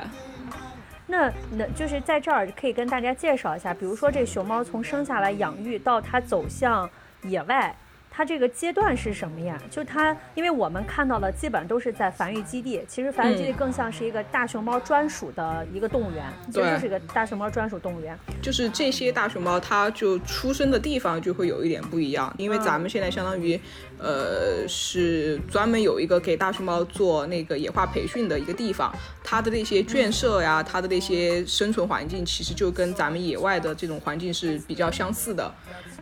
[1.05, 6.89] 那那就是在这儿可以跟大家介绍一下，比如说这熊猫从生下来养育到它走向
[7.23, 7.75] 野外，
[8.17, 9.61] 它这个阶段是什么呀？
[9.69, 18.17] 就是它，因为我们看到的基本上都是在繁育基地，其实繁育基地嗯更像是一个大熊猫专属的一个动物园，其实对就是一个大熊猫专属动物园。
[18.41, 23.59] 就是这些大熊猫，它就出生的地方就会有一点不一样，因为咱们现在相当于，
[23.99, 28.91] 呃，是专门有一个给大熊猫做那个野化培训的一个地方，
[29.23, 35.53] 它的那些圈舍呀，它的那些生存环境，其实就跟咱们野外的这种环境是比较相似的。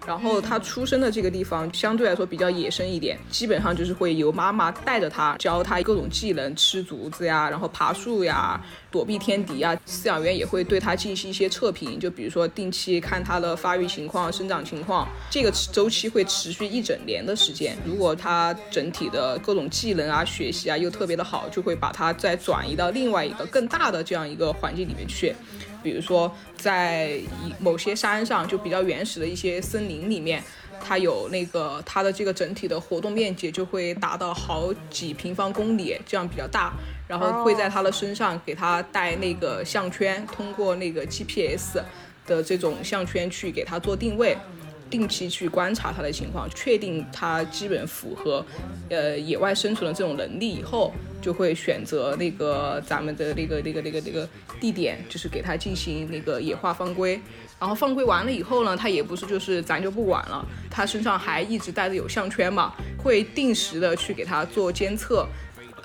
[0.06, 9.76] 然后它出生的这个地方相对来说比较野生一点，基本上就是会由妈妈带着它，教它各种技能，吃竹子呀，然后爬树呀，躲避天敌呀。
[9.88, 17.76] 饲养员也会对它进行一些测评，就比如说定期看它的发育情况、生长情况，这个周期会持续一整年的时间。
[17.86, 25.36] 如果它整体的各种技能啊、学习啊又特别的好，就会把它再转移到另外一个更大的这样一个环境里面去。
[25.86, 27.20] 比如说，在
[27.60, 30.44] 某些山上，就比较原始的一些森林里面，
[30.82, 36.74] 它有那个它的这个整体的活动面积就会达到好几平方公里，这样比较大。
[37.08, 41.78] 然后会在它的身上给它带那个项圈，通过那个 GPS
[42.26, 44.36] 的这种项圈去给它做定位。
[44.88, 48.46] 定期去观察它的情况，确定它基本符合，
[48.88, 50.94] 呃，野外生存的这种能力以后，
[51.26, 57.20] 就会选择那个咱们的那个那个那个那个地点，就是给它进行那个野化放归。
[57.60, 65.28] 然后放归完了以后呢，它也不是就是咱就不管了，它身上还一直带着有项圈嘛，会定时的去给它做监测。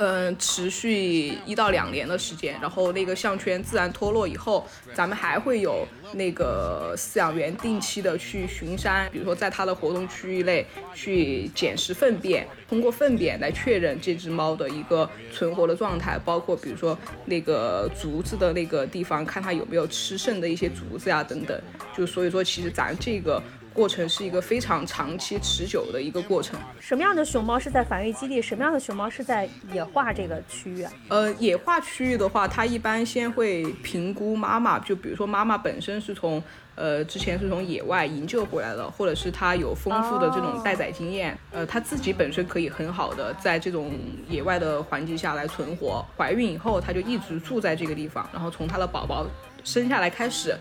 [0.03, 21.61] 嗯，持续一到两年的时间，然后那个项圈自然脱落以后，咱们还会有那个饲养员定期的去巡山，比如说在它的活动区域内去捡拾粪便，通过粪便来确认这只猫的一个存活的状态，包括比如说那个竹子的那个地方，看它有没有吃剩的一些竹子呀等等。
[21.95, 23.43] 就所以说，其实咱这个。
[23.73, 26.59] 过程是一个非常长期持久的一个过程。
[26.81, 28.43] 什么样的熊猫是在繁育基地？
[28.43, 30.87] 什么样的熊猫是在野化这个区域？
[31.09, 36.43] 呃，野化区域的话，它一般先会评估妈妈，就比如说妈妈本身是从
[36.75, 43.93] 呃之前是从野外营救回来的，或者是它有丰富的这种待宰经验，呃，它自己本身可以很好的在这种
[44.29, 46.05] 野外的环境下来存活。
[46.17, 49.27] 怀孕以后，它就一直住在这个地方，然后从它的宝宝
[49.63, 50.57] 生下来开始。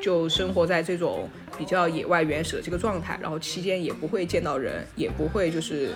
[0.00, 5.94] 就生活在这种比较野外原始的这个状态，然后期间也不会见到人，也不会就是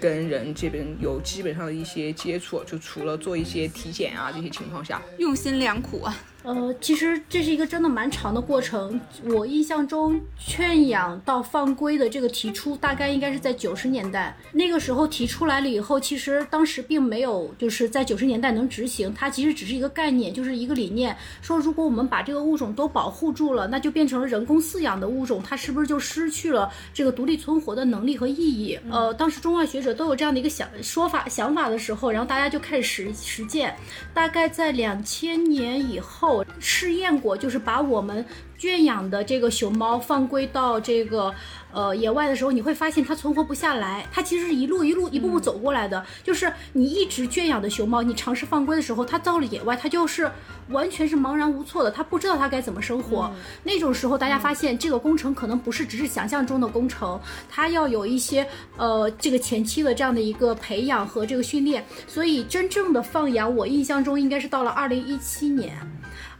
[0.00, 6.16] 跟人这边有基本上的一些接触，就除了做一些体检啊这些情况下，用心良苦啊。
[6.42, 8.98] 呃，其实这是一个真的蛮长的过程。
[9.24, 14.34] 我印象中，圈养到放归的这个提出，大概应该是在九十年代。
[14.52, 19.12] 那个时候提出来了以后，其实当时并没有就是在九十年代能执行。
[19.12, 28.78] 它其实只是一个概念，就是一个理念，说如果我们把这个物种都保护住了，那就变成了人工饲养的物种，它是不是就失去了这个独立存活的能力和意义？
[28.90, 33.76] 呃，当时中外学者都有这样的一个想说法想法的时候，然后大家就开始实实践。
[34.14, 36.29] 大概在两千年以后。
[36.58, 38.24] 试验过，就是把我们
[38.56, 41.32] 圈养的这个熊猫放归到这个
[41.72, 44.06] 呃野外的时候，你会发现它存活不下来。
[44.12, 46.04] 它其实是一路一路一步步走过来的。
[46.22, 50.30] 就是你一直圈养的熊猫，你尝试放归的时候，它到了野外，它就是
[50.68, 53.30] 完全是茫然无措的，它不知道它该怎么生活。
[53.64, 61.84] 那种时候，大家发现这个工程可能不是只是想象中的工程，它要有一些呃这个前期的这样的一个培养和这个训练。
[62.06, 65.74] 所以真正的放养，我印象中应该是到了二零一七年。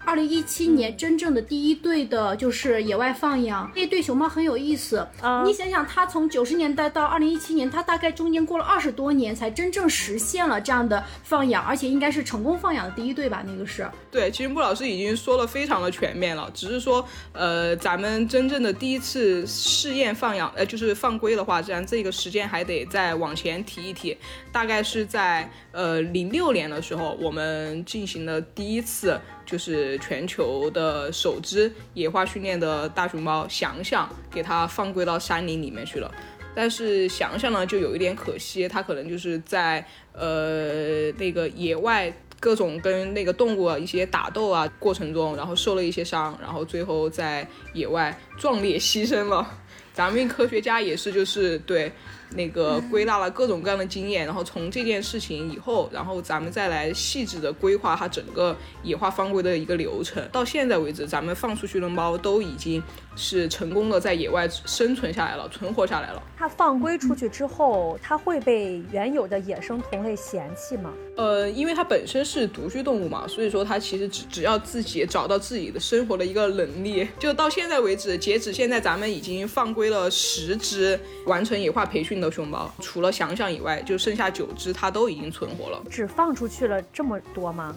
[0.04, 5.06] 二零一七年真正的第一对的就是野外放养，那对熊猫很有意思。
[5.44, 13.44] 你想想，它从九十年代到二零一七年，它大概中间过了二十多年，才真正实现了这样的放养，而且应该是成功放养的第一对吧？
[13.46, 13.88] 那个是。
[14.10, 24.16] 对，其实穆老师已经说了非常的全面了，只是说，呃，咱们真正的第一次试验放养，呃，就是放归的话，这样这个时间还得再往前提一提，
[24.50, 29.20] 大概是在呃零六年的时候，我们进行了第一次。
[29.50, 36.10] 就是全球的首只野化训练的大熊猫翔翔，给它放归到山林里面去了。
[36.54, 49.58] 但是翔翔呢，就有一点可惜，它可能就是在呃那个野外各种跟那个动物啊一些打斗啊过程中，然后受了一些伤，然后最后在野外壮烈牺牲了。
[49.92, 51.90] 咱们科学家也是，就是对。
[52.34, 60.22] 那个归纳了各种各样的经验，然后从这件事情以后，然后咱们再来细致的规划它整个野化放归的一个流程。
[60.30, 62.80] 到现在为止，咱们放出去的猫都已经
[63.16, 66.22] 是成功的在野外生存下来了，存活下来了。
[66.38, 70.92] 它放归出去之后，它会被原有的野生同类嫌弃吗？
[71.16, 77.08] 呃，因为它本身是独居动物嘛，所以说它其实只只要自己找到自己的生活的一个能力。
[77.18, 82.19] 就到现在为止，截止现在，咱们已经放归了十只完成野化培训。
[82.20, 85.82] 的熊猫，除了想想以外，就剩下九只，它都已经存活了。
[85.88, 87.74] 只放出去了这么多吗？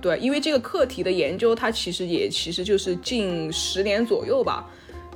[0.00, 4.64] 对，因为这个课题的研究，它其实也其实就是近十年左右吧。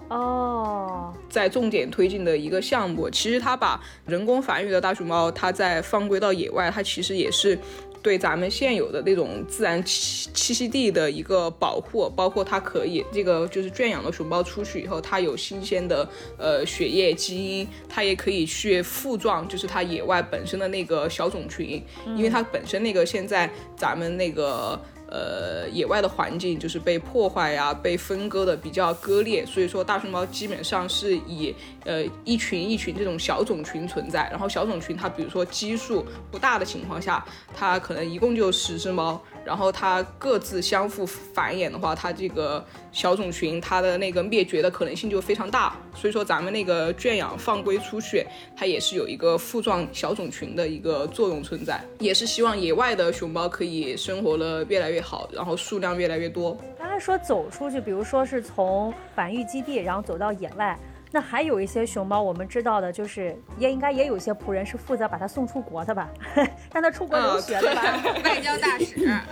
[0.08, 3.08] 哦，在重点推进的一个项目。
[3.08, 7.58] 其实它把人工繁育的大熊猫，它在放归到野外，它其实也是
[8.02, 21.82] 对咱们现有的那种自然栖栖息地的一个保护，包括它可以这个就是圈养的熊猫出去以后，它有新鲜的呃血液基因，它也可以去复壮，就是它野外本身的那个小种群，
[22.16, 24.80] 因为它本身那个现在咱们那个。
[25.12, 31.54] 呃，野外的环境就是被破坏呀、被分割的比较割裂，所以说大熊猫基本上是以
[31.84, 34.26] 呃一群一群这种小种群存在。
[34.30, 37.22] 然后小种群它比如说基数不大的情况下，
[37.54, 45.76] 它可能一共就十只猫，然后它各自相互繁衍的话，它这个小种群它的那个灭绝的可能性就非常大。
[45.94, 48.24] 所以说咱们那个圈养放归出去，
[48.56, 56.56] 它也是有一个复壮小种群的一个作用存在，也是希望野外的熊猫可以生活的越来越好，然后数量越来越多。
[56.78, 60.78] 刚才说走出去，比如说是从繁育基地，然后走到野外，
[61.14, 66.08] 那还有一些熊猫，我们知道的就是也应该也有一些仆人是负责把它送出国的吧，
[66.72, 67.82] 让它出国留学的吧。
[68.24, 69.22] 外交大使啊，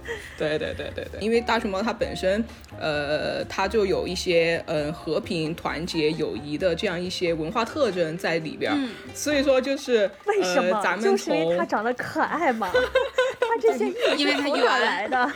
[0.36, 2.44] 对对对对对，因为大熊猫它本身，
[2.78, 8.78] 呃，它就有一些嗯、呃和平、团结、友谊的这样一些文化特征在里边儿，
[9.14, 10.76] 所以说就是为什么？
[10.76, 12.70] 呃、咱们就是因为从它长得可爱嘛。
[12.72, 13.86] 它这些
[14.16, 15.30] 因为它从哪圆来的？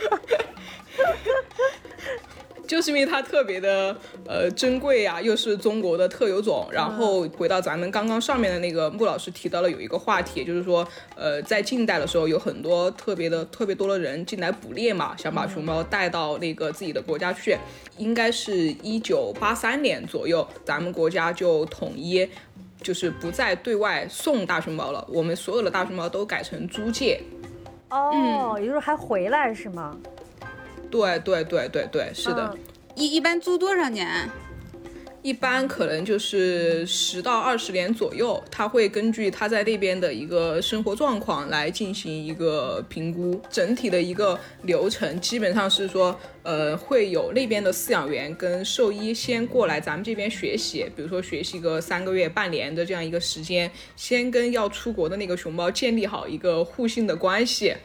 [2.67, 3.95] 就是因为它特别的
[4.27, 6.67] 呃珍贵呀、又是中国的特有种。
[6.71, 17.57] 然后回到咱们刚刚上面的那个穆老师提到了有一个话题，就是说呃在近代的时候有很多特别的特别多的人进来捕猎嘛，想把熊猫带到那个自己的国家去。
[17.97, 22.27] 应该是一九八三年左右，咱们国家就统一。
[22.83, 27.19] 就是不再对外送大熊猫了，我们所有的大熊猫都改成租借。
[27.89, 29.97] 哦，也就是还回来是吗？
[30.89, 32.51] 对对对对对，是的。
[32.53, 32.59] 嗯
[32.95, 34.07] 一一般租多少年？
[35.21, 43.41] 一般可能就是十到二十年左右，他会根据他在那边的一个生活状况来进行一个评估。
[43.49, 57.75] 整体的一个流程基本上是说，呃，会有那边的饲养员跟兽医先过来咱们这边学习，比如说学习个三个月、半年的这样一个时间，先跟要出国的那个熊猫建立好一个互信的关系。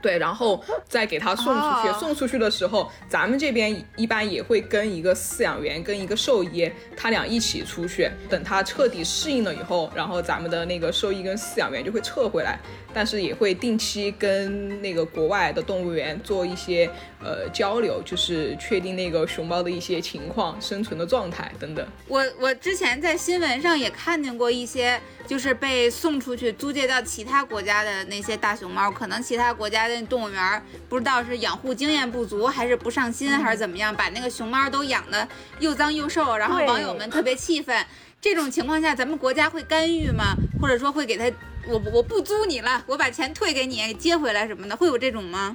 [0.00, 1.88] 对，然后再给它送出去。
[1.88, 8.08] 哦送出去的时候，咱们这边一般也会跟一个饲养员、跟一个兽医，他俩一起出去。
[8.28, 12.58] 等它彻底适应了以后，然后咱们的那个兽医跟饲养员就会撤回来，
[12.94, 16.88] 但是也会定期跟那个国外的动物园做一些
[17.20, 21.86] 呃交流，就是确定那个熊猫的一些情况、生存的状态等等。
[22.06, 35.26] 我我之前在新闻上也看见过一些，就是被送出去租借到其他国家的那些大熊猫，可能其他国家的动物园儿不知道是养护经验不足，还是不上心，还是怎么样，把那个熊猫都养的
[35.58, 37.84] 又脏又瘦，然后网友们特别气愤。
[38.20, 40.34] 这种情况下，咱们国家会干预吗？
[40.60, 41.24] 或者说会给他，
[41.68, 45.54] 我我不租你了，我把钱退给你，接回来什么的，会有这种吗？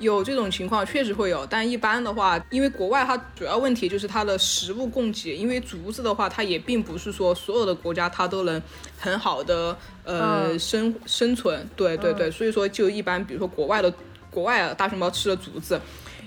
[0.00, 8.60] 有这种情况确实会有，但一般的话，因为国外它主要问题就是它的食物供给，因为竹子的话，它也并不是说所有的国家它都能
[8.98, 10.58] 很好的呃、嗯。
[10.58, 13.92] 生生存，对对对，所以说就一般，比如说国外的
[14.30, 15.80] 国外的大熊猫吃的竹子，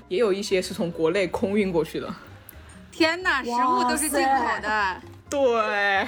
[0.08, 2.14] 也有一些是从国内空运过去的，
[2.92, 5.02] 天哪，食物都是进口的。
[5.30, 6.08] 对，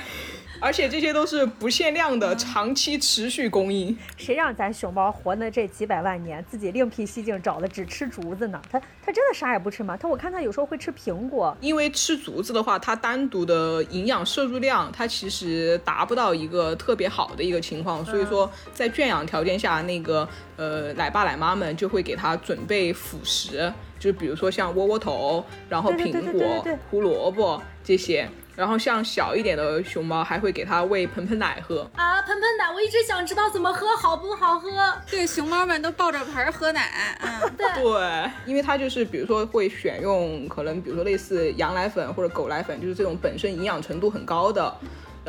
[0.62, 3.97] 而且这些都是不限量的，长期持续供应。
[4.18, 8.62] 谁让咱熊猫活的这几百万年，自己另辟蹊径找的只吃竹子呢？
[8.70, 9.95] 它它真的啥也不吃吗？
[9.95, 11.55] 它我看它有时候会吃苹果。
[11.62, 28.30] 因为吃竹子的话，它单独的营养摄入量，它其实达不到一个特别好的一个情况，所以说在圈养条件下，那个呃奶爸奶妈们就会给它准备辅食，就比如说像窝窝头，然后苹果对、胡萝卜这些。
[28.60, 31.89] 然后像小一点的熊猫，还会给它喂盆盆奶喝。
[31.95, 34.70] 啊，盆盆奶，我一直想知道怎么喝，好不好喝？
[35.10, 37.66] 对，熊猫们都抱着盆儿喝奶，嗯，对，
[38.45, 44.76] 因为它就是比如说会选用可能比如说类似羊奶粉或者狗奶粉，就是这种本身营养程度很高的，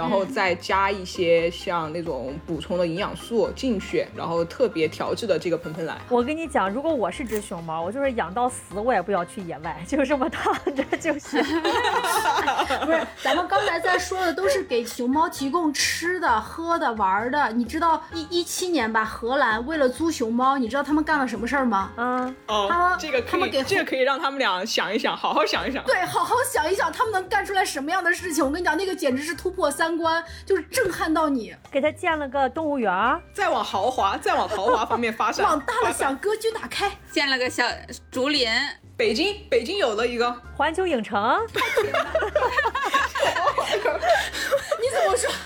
[0.01, 5.99] 然后再加一些像那种补充的营养素进去，然后特别调制的这个盆盆奶。
[6.09, 11.43] 我跟你讲，如果我是只熊猫，我就是养到死，我也不要去野外，就这么躺着就行。
[12.87, 17.53] 不是，咱们刚才在说的都是给熊猫提供吃的、喝的、玩的。
[17.53, 21.91] 你知道一一七年吧，荷兰为了租熊猫，你知道他们干了什么事儿吗？
[21.97, 25.85] 嗯，哦他们这个可以，他们给这个可以让他们俩想一想，好好想一想。
[25.85, 28.43] 对，好好想一想，他们能干出来什么样的事情？
[28.43, 31.55] 我跟你讲，那个简直是突破三观，就是震撼到你。
[31.71, 32.93] 给他建了个动物园。
[33.33, 35.45] 再往豪华，再往豪华方面发展。
[35.47, 36.91] 往大了想，格局打开。
[37.11, 37.65] 建了个小
[38.11, 38.49] 竹林，
[38.97, 41.41] 北京，北京有了一个，环球影城，
[44.81, 45.31] 你怎么说？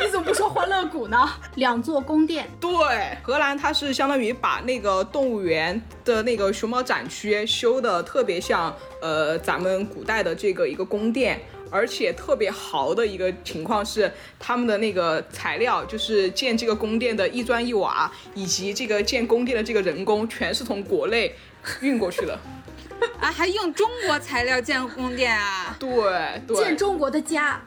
[0.00, 2.48] 你怎么不说《欢乐谷呢，两座宫殿。
[2.60, 11.40] 对，荷兰它是相当于把那个动物园的那个熊猫展区修的特别像呃咱们古代的这个一个宫殿。
[11.74, 14.08] 而且特别豪的一个情况是，
[14.38, 21.34] 他们的那个材料，就是建这个宫殿的一砖一瓦，以及这个建宫殿的这个人工，全是从国内
[21.80, 22.38] 运过去的。
[23.18, 25.74] 啊，还用中国材料建宫殿啊？
[25.80, 27.60] 对对，建中国的家。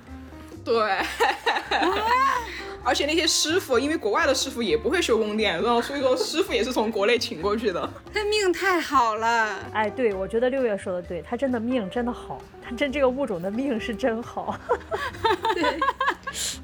[0.67, 0.91] 对。
[2.83, 7.89] 而且那些师傅，因为国外的师傅也不会修宫殿，然后 所以说师傅也是从国内请过去的。
[8.13, 14.57] 他命太好了，哎，对，我觉得六月说的对，他真的命真的好，他真这个物种的命是真好。
[15.53, 15.77] 对，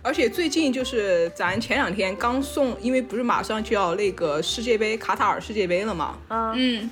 [0.02, 6.18] 而且最近就是咱前两天刚送，因为不是马上就要那个世界杯卡塔尔世界杯了嘛？
[6.30, 6.90] 嗯，嗯，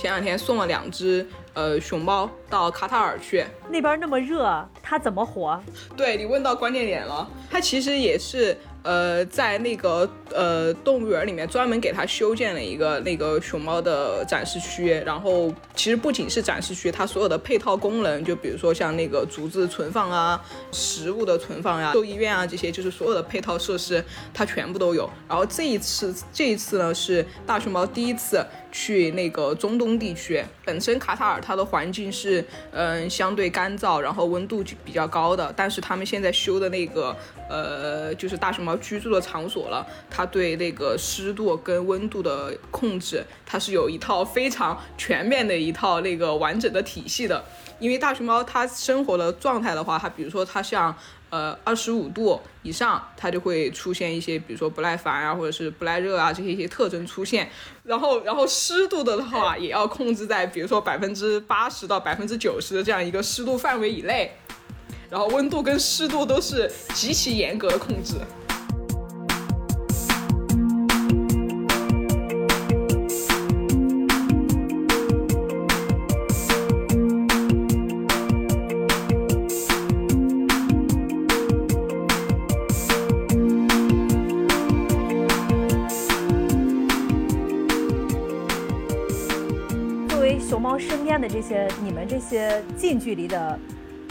[0.00, 5.62] 前两天送了两只呃熊猫到卡塔尔去，那边那么热，它怎么活？
[5.94, 8.56] 对你问到关键点了，它其实也是。
[8.82, 20.42] 呃，在那个呃动物园里面专门给它修建了一个那个熊猫的展示区，然后其实不仅是展示区，它所有的配套功能，就比如说像那个竹子存放啊、
[20.72, 25.06] 食物的存放呀、兽医院啊这些，就是所有的配套设施它全部都有。
[25.28, 28.42] 然后这一次这一次呢是大熊猫第一次
[28.72, 37.16] 去那个中东地区，本身卡塔尔它的环境是嗯相对干燥，然后温度比较高的，但是他们现在修的那个
[37.48, 38.70] 呃就是大熊猫。
[38.80, 47.44] 居住的场所了，它对那个湿度跟温度的控制，它是有一套非常全面的一套那个完整的体系的。
[47.78, 50.96] 因为大熊猫它生活的状态的话，它比如说它像
[51.30, 57.48] 呃二十五度以上，它就会出现一些比如说不耐烦啊，或者是不耐热啊这些一些特征出现。
[57.84, 64.30] 然后然后湿度的话也要控制在比如说百分之八十到百分之九十的这样一个湿度范围以内。
[65.08, 68.14] 然后温度跟湿度都是极其严格的控制。
[90.50, 93.56] 熊猫身边的这些，你们这些近距离的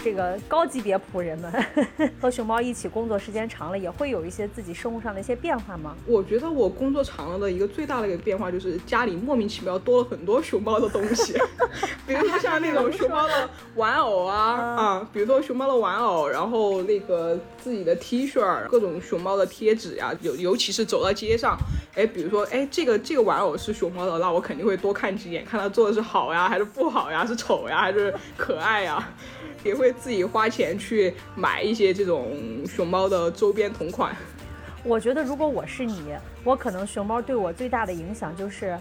[0.03, 1.51] 这个高级别仆人们，
[2.21, 5.95] 和熊猫一起工作时间长了，也会有一些自己生活上的一些变化吗？
[6.05, 11.33] 我觉得我工作长了的一个最大的一个变化，就是家里莫名其妙多了很多熊猫的东西，
[12.07, 14.35] 比如说像那种熊猫的玩偶啊
[14.77, 21.57] 啊，比如说熊猫的玩偶，然后那个自己的 T 恤，各种熊猫的贴纸呀，尤尤其是走到街上。
[21.95, 29.05] 哎，比如说，哎，这个这个玩偶是熊猫的，那我肯定会多看几眼，看它做的是好呀，还是不好呀，是丑呀，还是可爱呀，
[29.63, 32.33] 也会自己花钱去买一些这种
[32.67, 34.15] 熊猫的周边同款。
[34.83, 38.79] 我觉得，如果我是你，我可能熊猫对我最大的影响就是，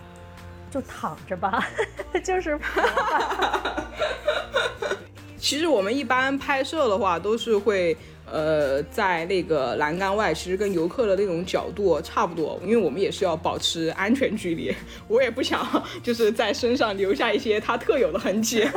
[0.70, 1.66] 就躺着吧，
[2.22, 2.58] 就是。
[5.38, 7.96] 其实我们一般拍摄的话，都是会。
[8.30, 14.74] 呃，在那个栏杆外，其实跟游客的那种角度差不多，因为我们也是要保持安全距离。
[15.06, 15.66] 我也不想
[16.02, 18.66] 就是在身上留下一些它特有的痕迹。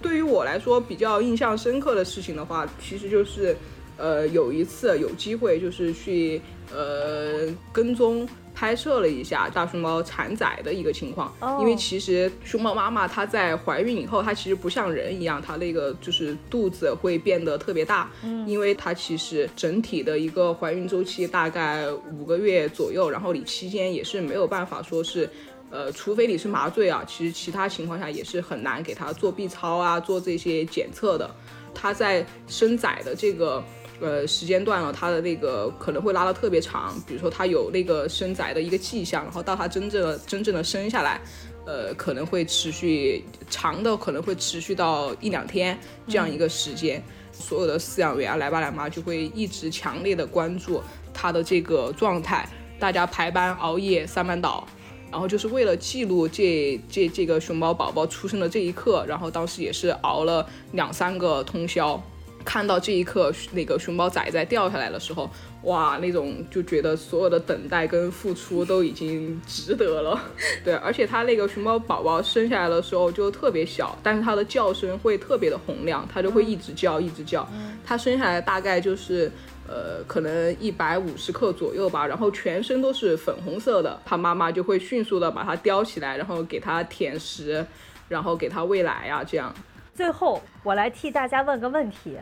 [0.00, 3.56] 对于我来说，比较印象深刻的事情的话，其实就是，
[3.96, 6.40] 呃，有一次有机会就是去
[6.72, 8.28] 呃跟踪。
[8.58, 18.10] 拍摄了一下大熊猫产崽的一个情况，因为其实熊猫妈妈她在怀孕以后，它其实不像人一样，它那个就是肚子会变得特别大，
[18.48, 21.88] 因为它其实整体的一个怀孕周期大概
[22.18, 25.30] 五个月左右，然后你期间也是没有办法说是，
[25.70, 31.30] 呃，除非你是麻醉啊，其实其他情况下也是很难给它做 B 超啊，做这些检测的，
[31.72, 33.62] 它在生崽的这个。
[34.00, 41.20] 呃，时间段了，它的那个可能会拉的特别长，比如说它有那个生崽的一个迹象，然后到它真正真正的生下来，
[41.66, 45.76] 呃，可能会持续长的，可能会持续到一两天
[46.06, 47.02] 这样一个时间。
[47.32, 50.80] 所有的饲养员啊，来爸来妈就会一直强烈的关注
[51.12, 54.66] 它的这个状态，大家排班熬夜三班倒，
[55.10, 62.00] 然后就是为了记录这这这个熊猫宝宝出生的这一刻，然后当时也是熬了两三个通宵。
[62.44, 65.30] 看到这一刻，那个熊猫崽崽掉下来的时候，
[65.62, 70.18] 哇，那种就觉得所有的等待跟付出都已经值得了。
[70.64, 77.46] 对，而且它那个熊猫宝宝生下来的时候就特别小，但是它的叫声会特别的洪亮，它就会一直叫，一直叫。
[77.84, 79.30] 它生下来大概就是，
[79.66, 84.00] 呃，可能一百五十克左右吧，然后全身都是粉红色的。
[84.06, 87.66] 它妈妈就会迅速的把它叼起来，然后给它舔食，
[88.08, 89.54] 然后给它喂奶呀，这样。
[89.98, 92.16] 最后，我来替大家问个问题。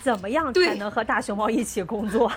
[0.00, 2.28] 怎么样才能和大熊猫一起工作？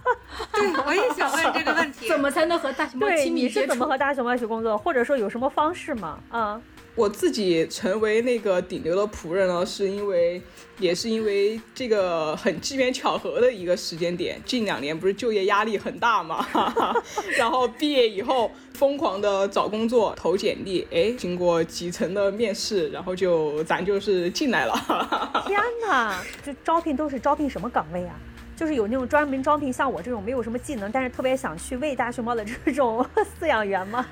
[0.54, 2.08] 对，我也想问这个问题。
[2.08, 3.84] 怎么才能和大熊猫对，亲密接触你是怎么？
[3.86, 6.18] 和大熊猫一起工作，或者说有什么方式吗？
[6.30, 6.58] 啊、
[6.94, 10.42] 我自己成为那个顶流的仆人呢，是因为
[10.78, 14.40] 也是因为这个很机缘巧合的一个时间点。
[14.44, 16.46] 近两年不是就业压力很大嘛，
[17.38, 24.74] 然后毕业以后疯狂的找工作、投简历，哎，经过几层的面试，然后就咱就是进来了。
[25.46, 28.14] 天哪，这招聘都是招聘什么岗位啊？
[28.60, 33.02] 就是有那种专门招聘像我这种没有什么技能，但是特别想去喂大熊猫的这种
[33.40, 34.04] 饲养员吗？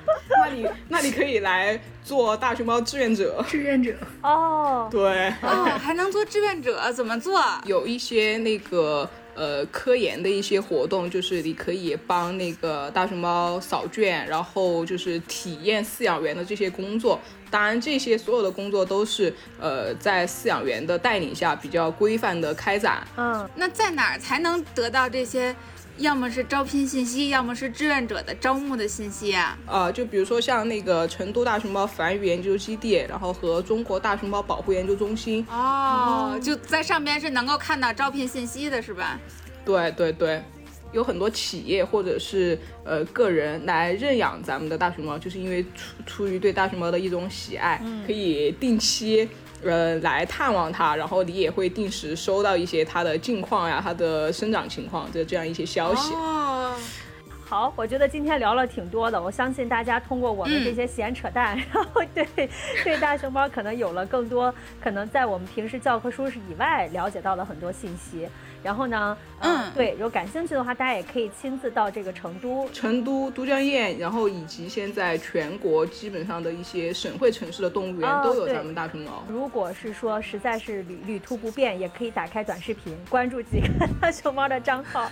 [0.43, 3.45] 那你那你可以来做大熊猫志愿者。
[3.47, 3.93] 志愿者，
[4.23, 6.91] 哦，对，哦，还能做志愿者？
[6.93, 7.39] 怎么做？
[7.65, 9.07] 有一些那个
[9.39, 17.17] 呃科研的一些活动，就是你可以帮那个大熊猫扫卷，然后就是体验饲养员的这些工作。
[17.49, 23.07] 当然，这些所有的工作都是呃在饲养员的带领下比较规范的开展。
[23.15, 25.55] 嗯，那在哪儿才能得到这些？
[25.99, 29.57] 要么是招聘信息，要么是志愿者的招募的信息啊。
[29.67, 39.19] 呃，就比如说像那个成都大熊猫繁育研究基地，然后和中国大熊猫保护研究中心，哦，就在上边是能够看到招聘信息的，是吧？
[39.65, 40.41] 对对对，
[40.93, 49.29] 有很多企业或者是呃个人来认养咱们的大熊猫，就是因为出出于对大熊猫的一种喜爱，可以定期。
[49.63, 56.13] 呃，来探望它，然后你也会定时收到一些它的近况呀、它的生长情况的这样一些消息。
[56.13, 56.75] 哦，
[57.45, 62.25] 好，我觉得今天聊了挺多的，我相信大家通过我们这些闲扯淡，然后对
[62.83, 68.27] 对大熊猫可能有了更多可能在我们平时教科书以外了解到了很多信息。
[68.63, 72.67] 然后呢，呃嗯对，如果感兴趣的话，大家也可以亲自到这个成都。
[72.69, 79.23] 成都、都江堰，然后以及现在全国基本上的一些省会城市的动物园哦都有咱们大熊猫。
[79.29, 83.67] 如果是说实在是旅旅途不便，也可以打开短视频，关注几个
[84.01, 85.09] 大 熊猫的账号。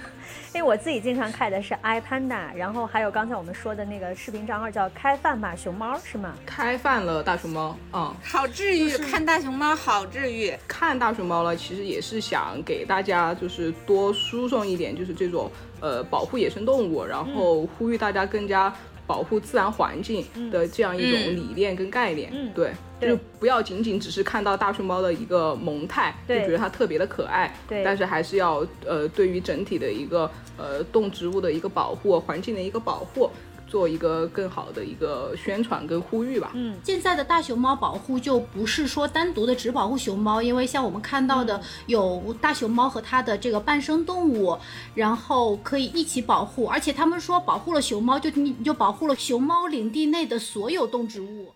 [0.54, 6.34] 因为我自己经常看的是 iPanda，然后还有刚才我们说的那个视频账号叫开饭吧熊猫，是吗？
[6.46, 10.54] 开饭了大熊猫，嗯，好治愈，看大熊猫好治愈。
[10.68, 18.74] 看大熊猫了，其实也是想给大家就是多输送一点，就是这种呃保护野生动物，然后呼吁大家更加
[19.06, 22.30] 保护自然环境的这样一种嗯理念跟概念。
[22.34, 33.30] 嗯对，对就不要仅仅只是看到大熊猫的一个萌态，就觉得它特别的可爱，对但是还是要呃对于整体的一个呃动植物的一个保护、环境的一个保护。
[33.68, 36.52] 做一个更好的一个宣传跟呼吁吧。
[36.56, 44.58] 嗯，现在的大熊猫保护就不是说单独的只保护熊猫，因为像我们看到的有大熊猫和它的这个伴生动物，
[44.96, 51.48] 然后可以一起保护，而且他们说保护了熊猫，就你你就保护了熊猫领地内的所有动植物。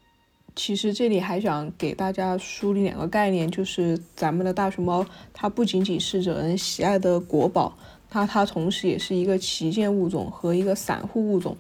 [0.53, 7.74] 其实这里还想给大家梳理两个概念，就是咱们的大熊猫，它不仅仅是惹人喜爱的国宝，
[8.09, 11.55] 它它同时也是一个旗舰物种和一个散户物种。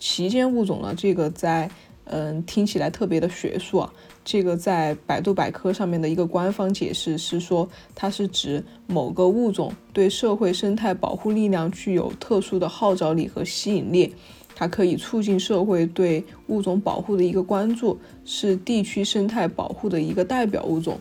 [0.00, 1.70] 旗舰物种呢，这个在
[2.04, 3.92] 嗯听起来特别的学术啊，
[4.24, 14.12] 这个在百度百科上面的一个官方解释是说，它是指某个物种对社会生态保护力量具有特殊的号召力和吸引力。
[14.56, 20.98] 它可以促进社会对物种保护的一个关注，是地区生态保护的一个代表物种。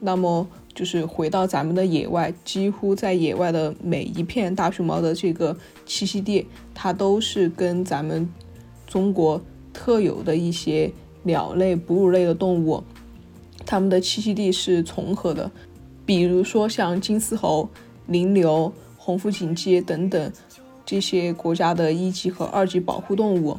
[0.00, 8.28] 那么，就是回到咱们的野外，几乎在野外的每一片大熊猫的这个栖息地，它都是跟咱们
[8.86, 9.40] 中国
[9.72, 10.92] 特有的一些
[11.24, 12.84] 鸟类、哺乳类的动物，
[13.64, 15.50] 它们的栖息地是重合的。
[16.04, 17.68] 比如说像金丝猴、
[18.06, 20.32] 羚牛、红腹锦鸡等等。
[20.88, 23.58] 这些国家的一级和二级保护动物，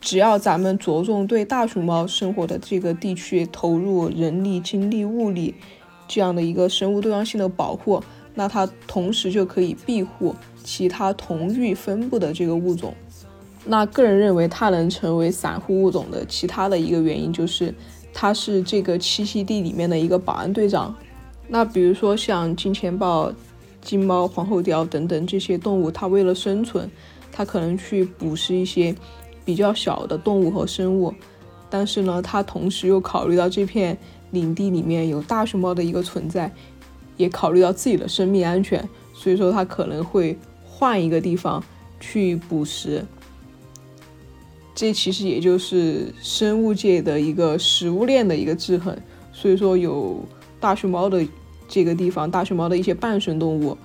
[0.00, 5.54] 只要咱们着重对大熊猫生活的这个地区投入人力、精力、物力
[6.08, 8.02] 这样的一个生物多样性的保护，
[8.34, 12.94] 那它同时就可以庇护其他同域分布的这个物种。
[13.64, 17.74] 那个人认为它能成为散户物种的其他的一个原因就是，
[18.12, 20.94] 它是这个栖息地里面的一个保安队长。
[21.48, 23.32] 那比如说像金钱豹。
[23.84, 26.88] 金猫、黄喉貂等等这些动物，它为了生存，
[27.32, 28.94] 它可能去捕食一些
[29.44, 31.12] 比较小的动物和生物，
[31.68, 33.98] 但是呢，它同时又考虑到这片
[34.32, 36.52] 领地里面有大熊猫的一个存在，
[37.16, 41.62] 也考虑到自己的生命安全，所以说它可能会换一个地方
[42.00, 43.04] 去捕食。
[44.74, 48.96] 这其实也就是生物界的一个食物链的一个制衡，
[49.32, 50.18] 所以说有
[50.58, 51.24] 大熊猫的。
[51.68, 53.78] 这个地方大熊猫的一些伴生动物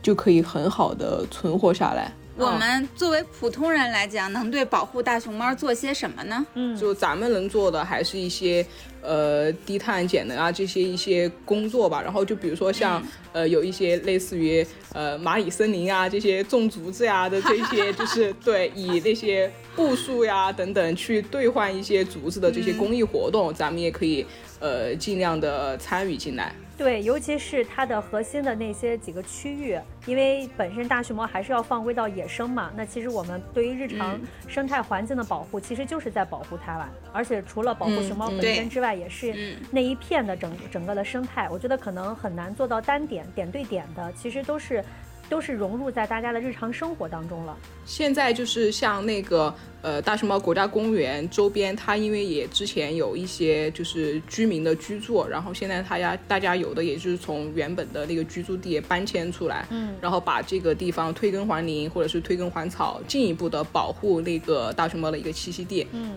[0.00, 2.12] 就可以很好的存活下来。
[2.36, 6.44] 我们作为普通人来讲，能对保护大熊猫做些什么呢？
[6.54, 8.66] 嗯，就咱们能做的还是一些
[9.02, 12.02] 呃低碳节能啊这些一些工作吧。
[12.02, 13.00] 然后就比如说像、
[13.32, 24.26] 呃有一些类似于呃蚂蚁森林啊这些种竹子呀的这些，就是 对以那些步数呀等等去兑换一些竹子的这些公益活动，咱们也可以
[24.58, 26.52] 呃尽量的参与进来。
[26.76, 32.72] 对，尤其是它的核心的那些几个区域，因为本身大熊猫还是要放归到野生嘛。
[32.76, 36.90] 那其实我们对于日常生态环境的保护，其实就是在保护它了。
[37.12, 41.48] 而且除了保护嗯熊猫本身之外，也是嗯那一片的整整个的生态。
[41.48, 44.84] 我觉得可能很难做到单点点对点的，其实都是
[45.28, 47.56] 都是融入在大家的日常生活当中了。
[47.84, 49.52] 现在就是像那个
[49.82, 66.12] 呃大熊猫国家公园周边，它因为也之前有一些就是居民的居住，然后现在它家大家有的也就是从原本的那个居住地搬迁出来，嗯，然后把这个地方推耕还林或者是推耕还草，进一步的保护那个大熊猫的一个栖息地，嗯。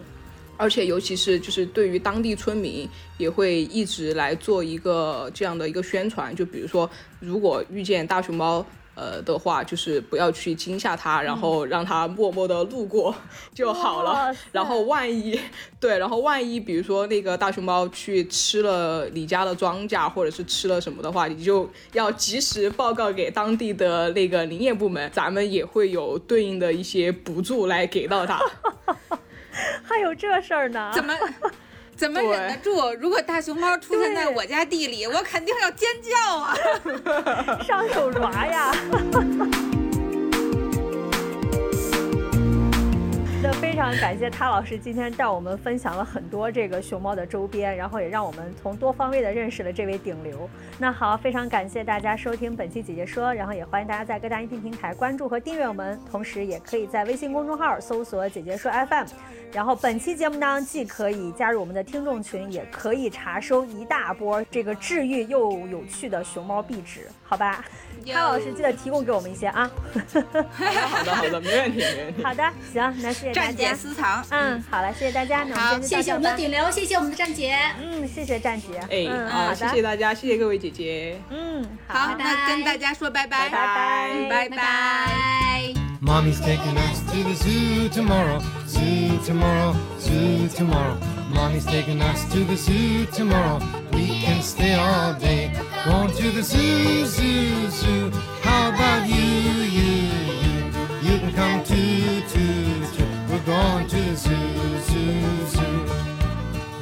[0.60, 2.88] 而且尤其是就是对于当地村民
[3.20, 6.90] 也会一直来做一个这样的一个宣传，就比如说
[7.20, 8.66] 如果遇见大熊猫。
[8.98, 13.14] 呃的话，就是不要去惊吓它，然后让它默默的路过
[13.54, 14.36] 就好了。
[14.52, 15.40] 然后万一
[15.80, 28.42] 对，然后万一比如说那个大熊猫去吃了你家的庄稼，或者是吃了什么的话，你就要及时报告给当地的那个林业部门，咱们也会有对应的一些补助来给到它。
[29.84, 30.92] 还有这事儿呢？
[30.96, 31.14] 怎么
[31.98, 32.94] 怎么忍得住？
[33.00, 36.56] 如果大熊猫出现在我家地里，我肯定要尖叫啊！
[37.66, 38.72] 上手抓呀？
[43.48, 50.50] 那非常感谢他老师今天带我们分享了很多这个熊猫的周边，然后也让我们从多方位的认识了这位顶流。
[50.78, 59.06] 那好，非常感谢大家收听本期姐姐说，然后也欢迎大家在各大音频平台关注和订阅我们，同时也可以在微信公众号搜索“姐姐说 FM”。
[59.54, 67.64] 然后本期节目呢，既可以加入我们的听众群，也可以查收一大波这个治愈又有趣的熊猫壁纸，好吧？
[68.14, 69.70] 他老师记得提供给我们一些啊。
[70.14, 72.24] 好的，好的，没问题，没问题。
[72.26, 72.44] 好的，
[72.74, 73.74] 行，那谢谢大站姐家。
[73.76, 76.36] 私藏，嗯，好了，谢谢大家，那我好们今天谢谢我们的。
[76.38, 77.58] 顶流，谢谢我们的站姐。
[77.82, 78.78] 嗯，谢谢站姐。
[78.90, 85.12] 哎，嗯，好，好的，谢谢大家，谢谢各位姐姐，嗯，好，拜那跟大家说拜拜，拜拜拜拜。
[86.00, 90.96] Mommy's taking us to the zoo tomorrow, zoo tomorrow, zoo tomorrow.
[91.34, 93.60] Mommy's taking us to the zoo tomorrow.
[93.92, 95.50] We can stay all day.
[95.88, 98.12] Going to the zoo, zoo, zoo.
[98.42, 99.92] How about you, you,
[100.44, 100.66] you?
[101.02, 103.08] You can come too, too, too.
[103.30, 105.86] We're going to the zoo, zoo, zoo.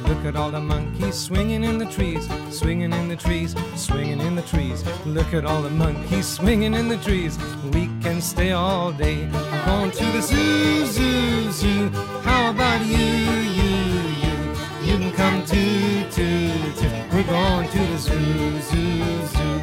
[0.08, 4.34] Look at all the monkeys swinging in the trees, swinging in the trees, swinging in
[4.34, 4.82] the trees.
[5.06, 7.38] Look at all the monkeys swinging in the trees.
[7.72, 9.26] We can stay all day.
[9.66, 11.90] Going to the zoo, zoo, zoo.
[12.22, 13.72] How about you, you,
[14.22, 14.36] you?
[14.82, 16.50] You can come too, too,
[16.80, 16.90] too.
[17.12, 17.85] We're going to
[18.26, 19.60] zoo, zoo, zoo.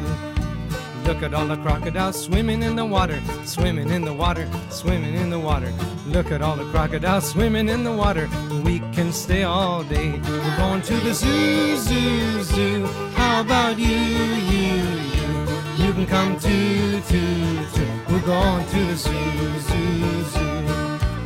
[1.04, 5.28] Look at all the crocodiles swimming in the water, swimming in the water, swimming in
[5.28, 5.70] the water.
[6.06, 8.28] Look at all the crocodiles swimming in the water.
[8.64, 10.12] We can stay all day.
[10.12, 12.86] We're going to the zoo, zoo, zoo.
[13.16, 14.74] How about you, you,
[15.18, 15.84] you?
[15.84, 17.88] You can come too, too, too.
[18.08, 20.54] We're going to the zoo, zoo, zoo.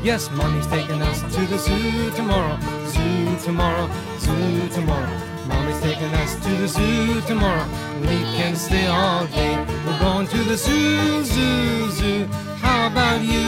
[0.02, 5.37] Yes, mommy's taking us to the zoo tomorrow, zoo tomorrow, zoo tomorrow.
[5.48, 7.66] Mommy's taking us to the zoo tomorrow.
[8.00, 9.56] We can stay all day.
[9.86, 12.26] We're going to the zoo, zoo, zoo.
[12.60, 13.46] How about you,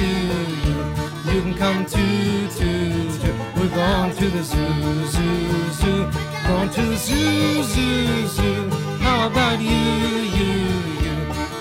[0.00, 0.14] you,
[0.66, 0.76] you?
[1.32, 3.34] You can come too, too, too.
[3.56, 6.10] We're going to the zoo, zoo, zoo.
[6.46, 8.70] Going to the zoo, zoo, zoo.
[9.00, 9.70] How about you,
[10.38, 10.52] you,
[11.04, 11.14] you?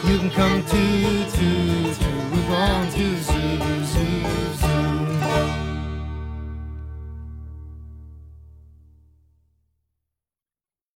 [0.09, 2.17] You can come too, too, too.
[2.31, 4.48] We're going to the zoo, zoo, zoo.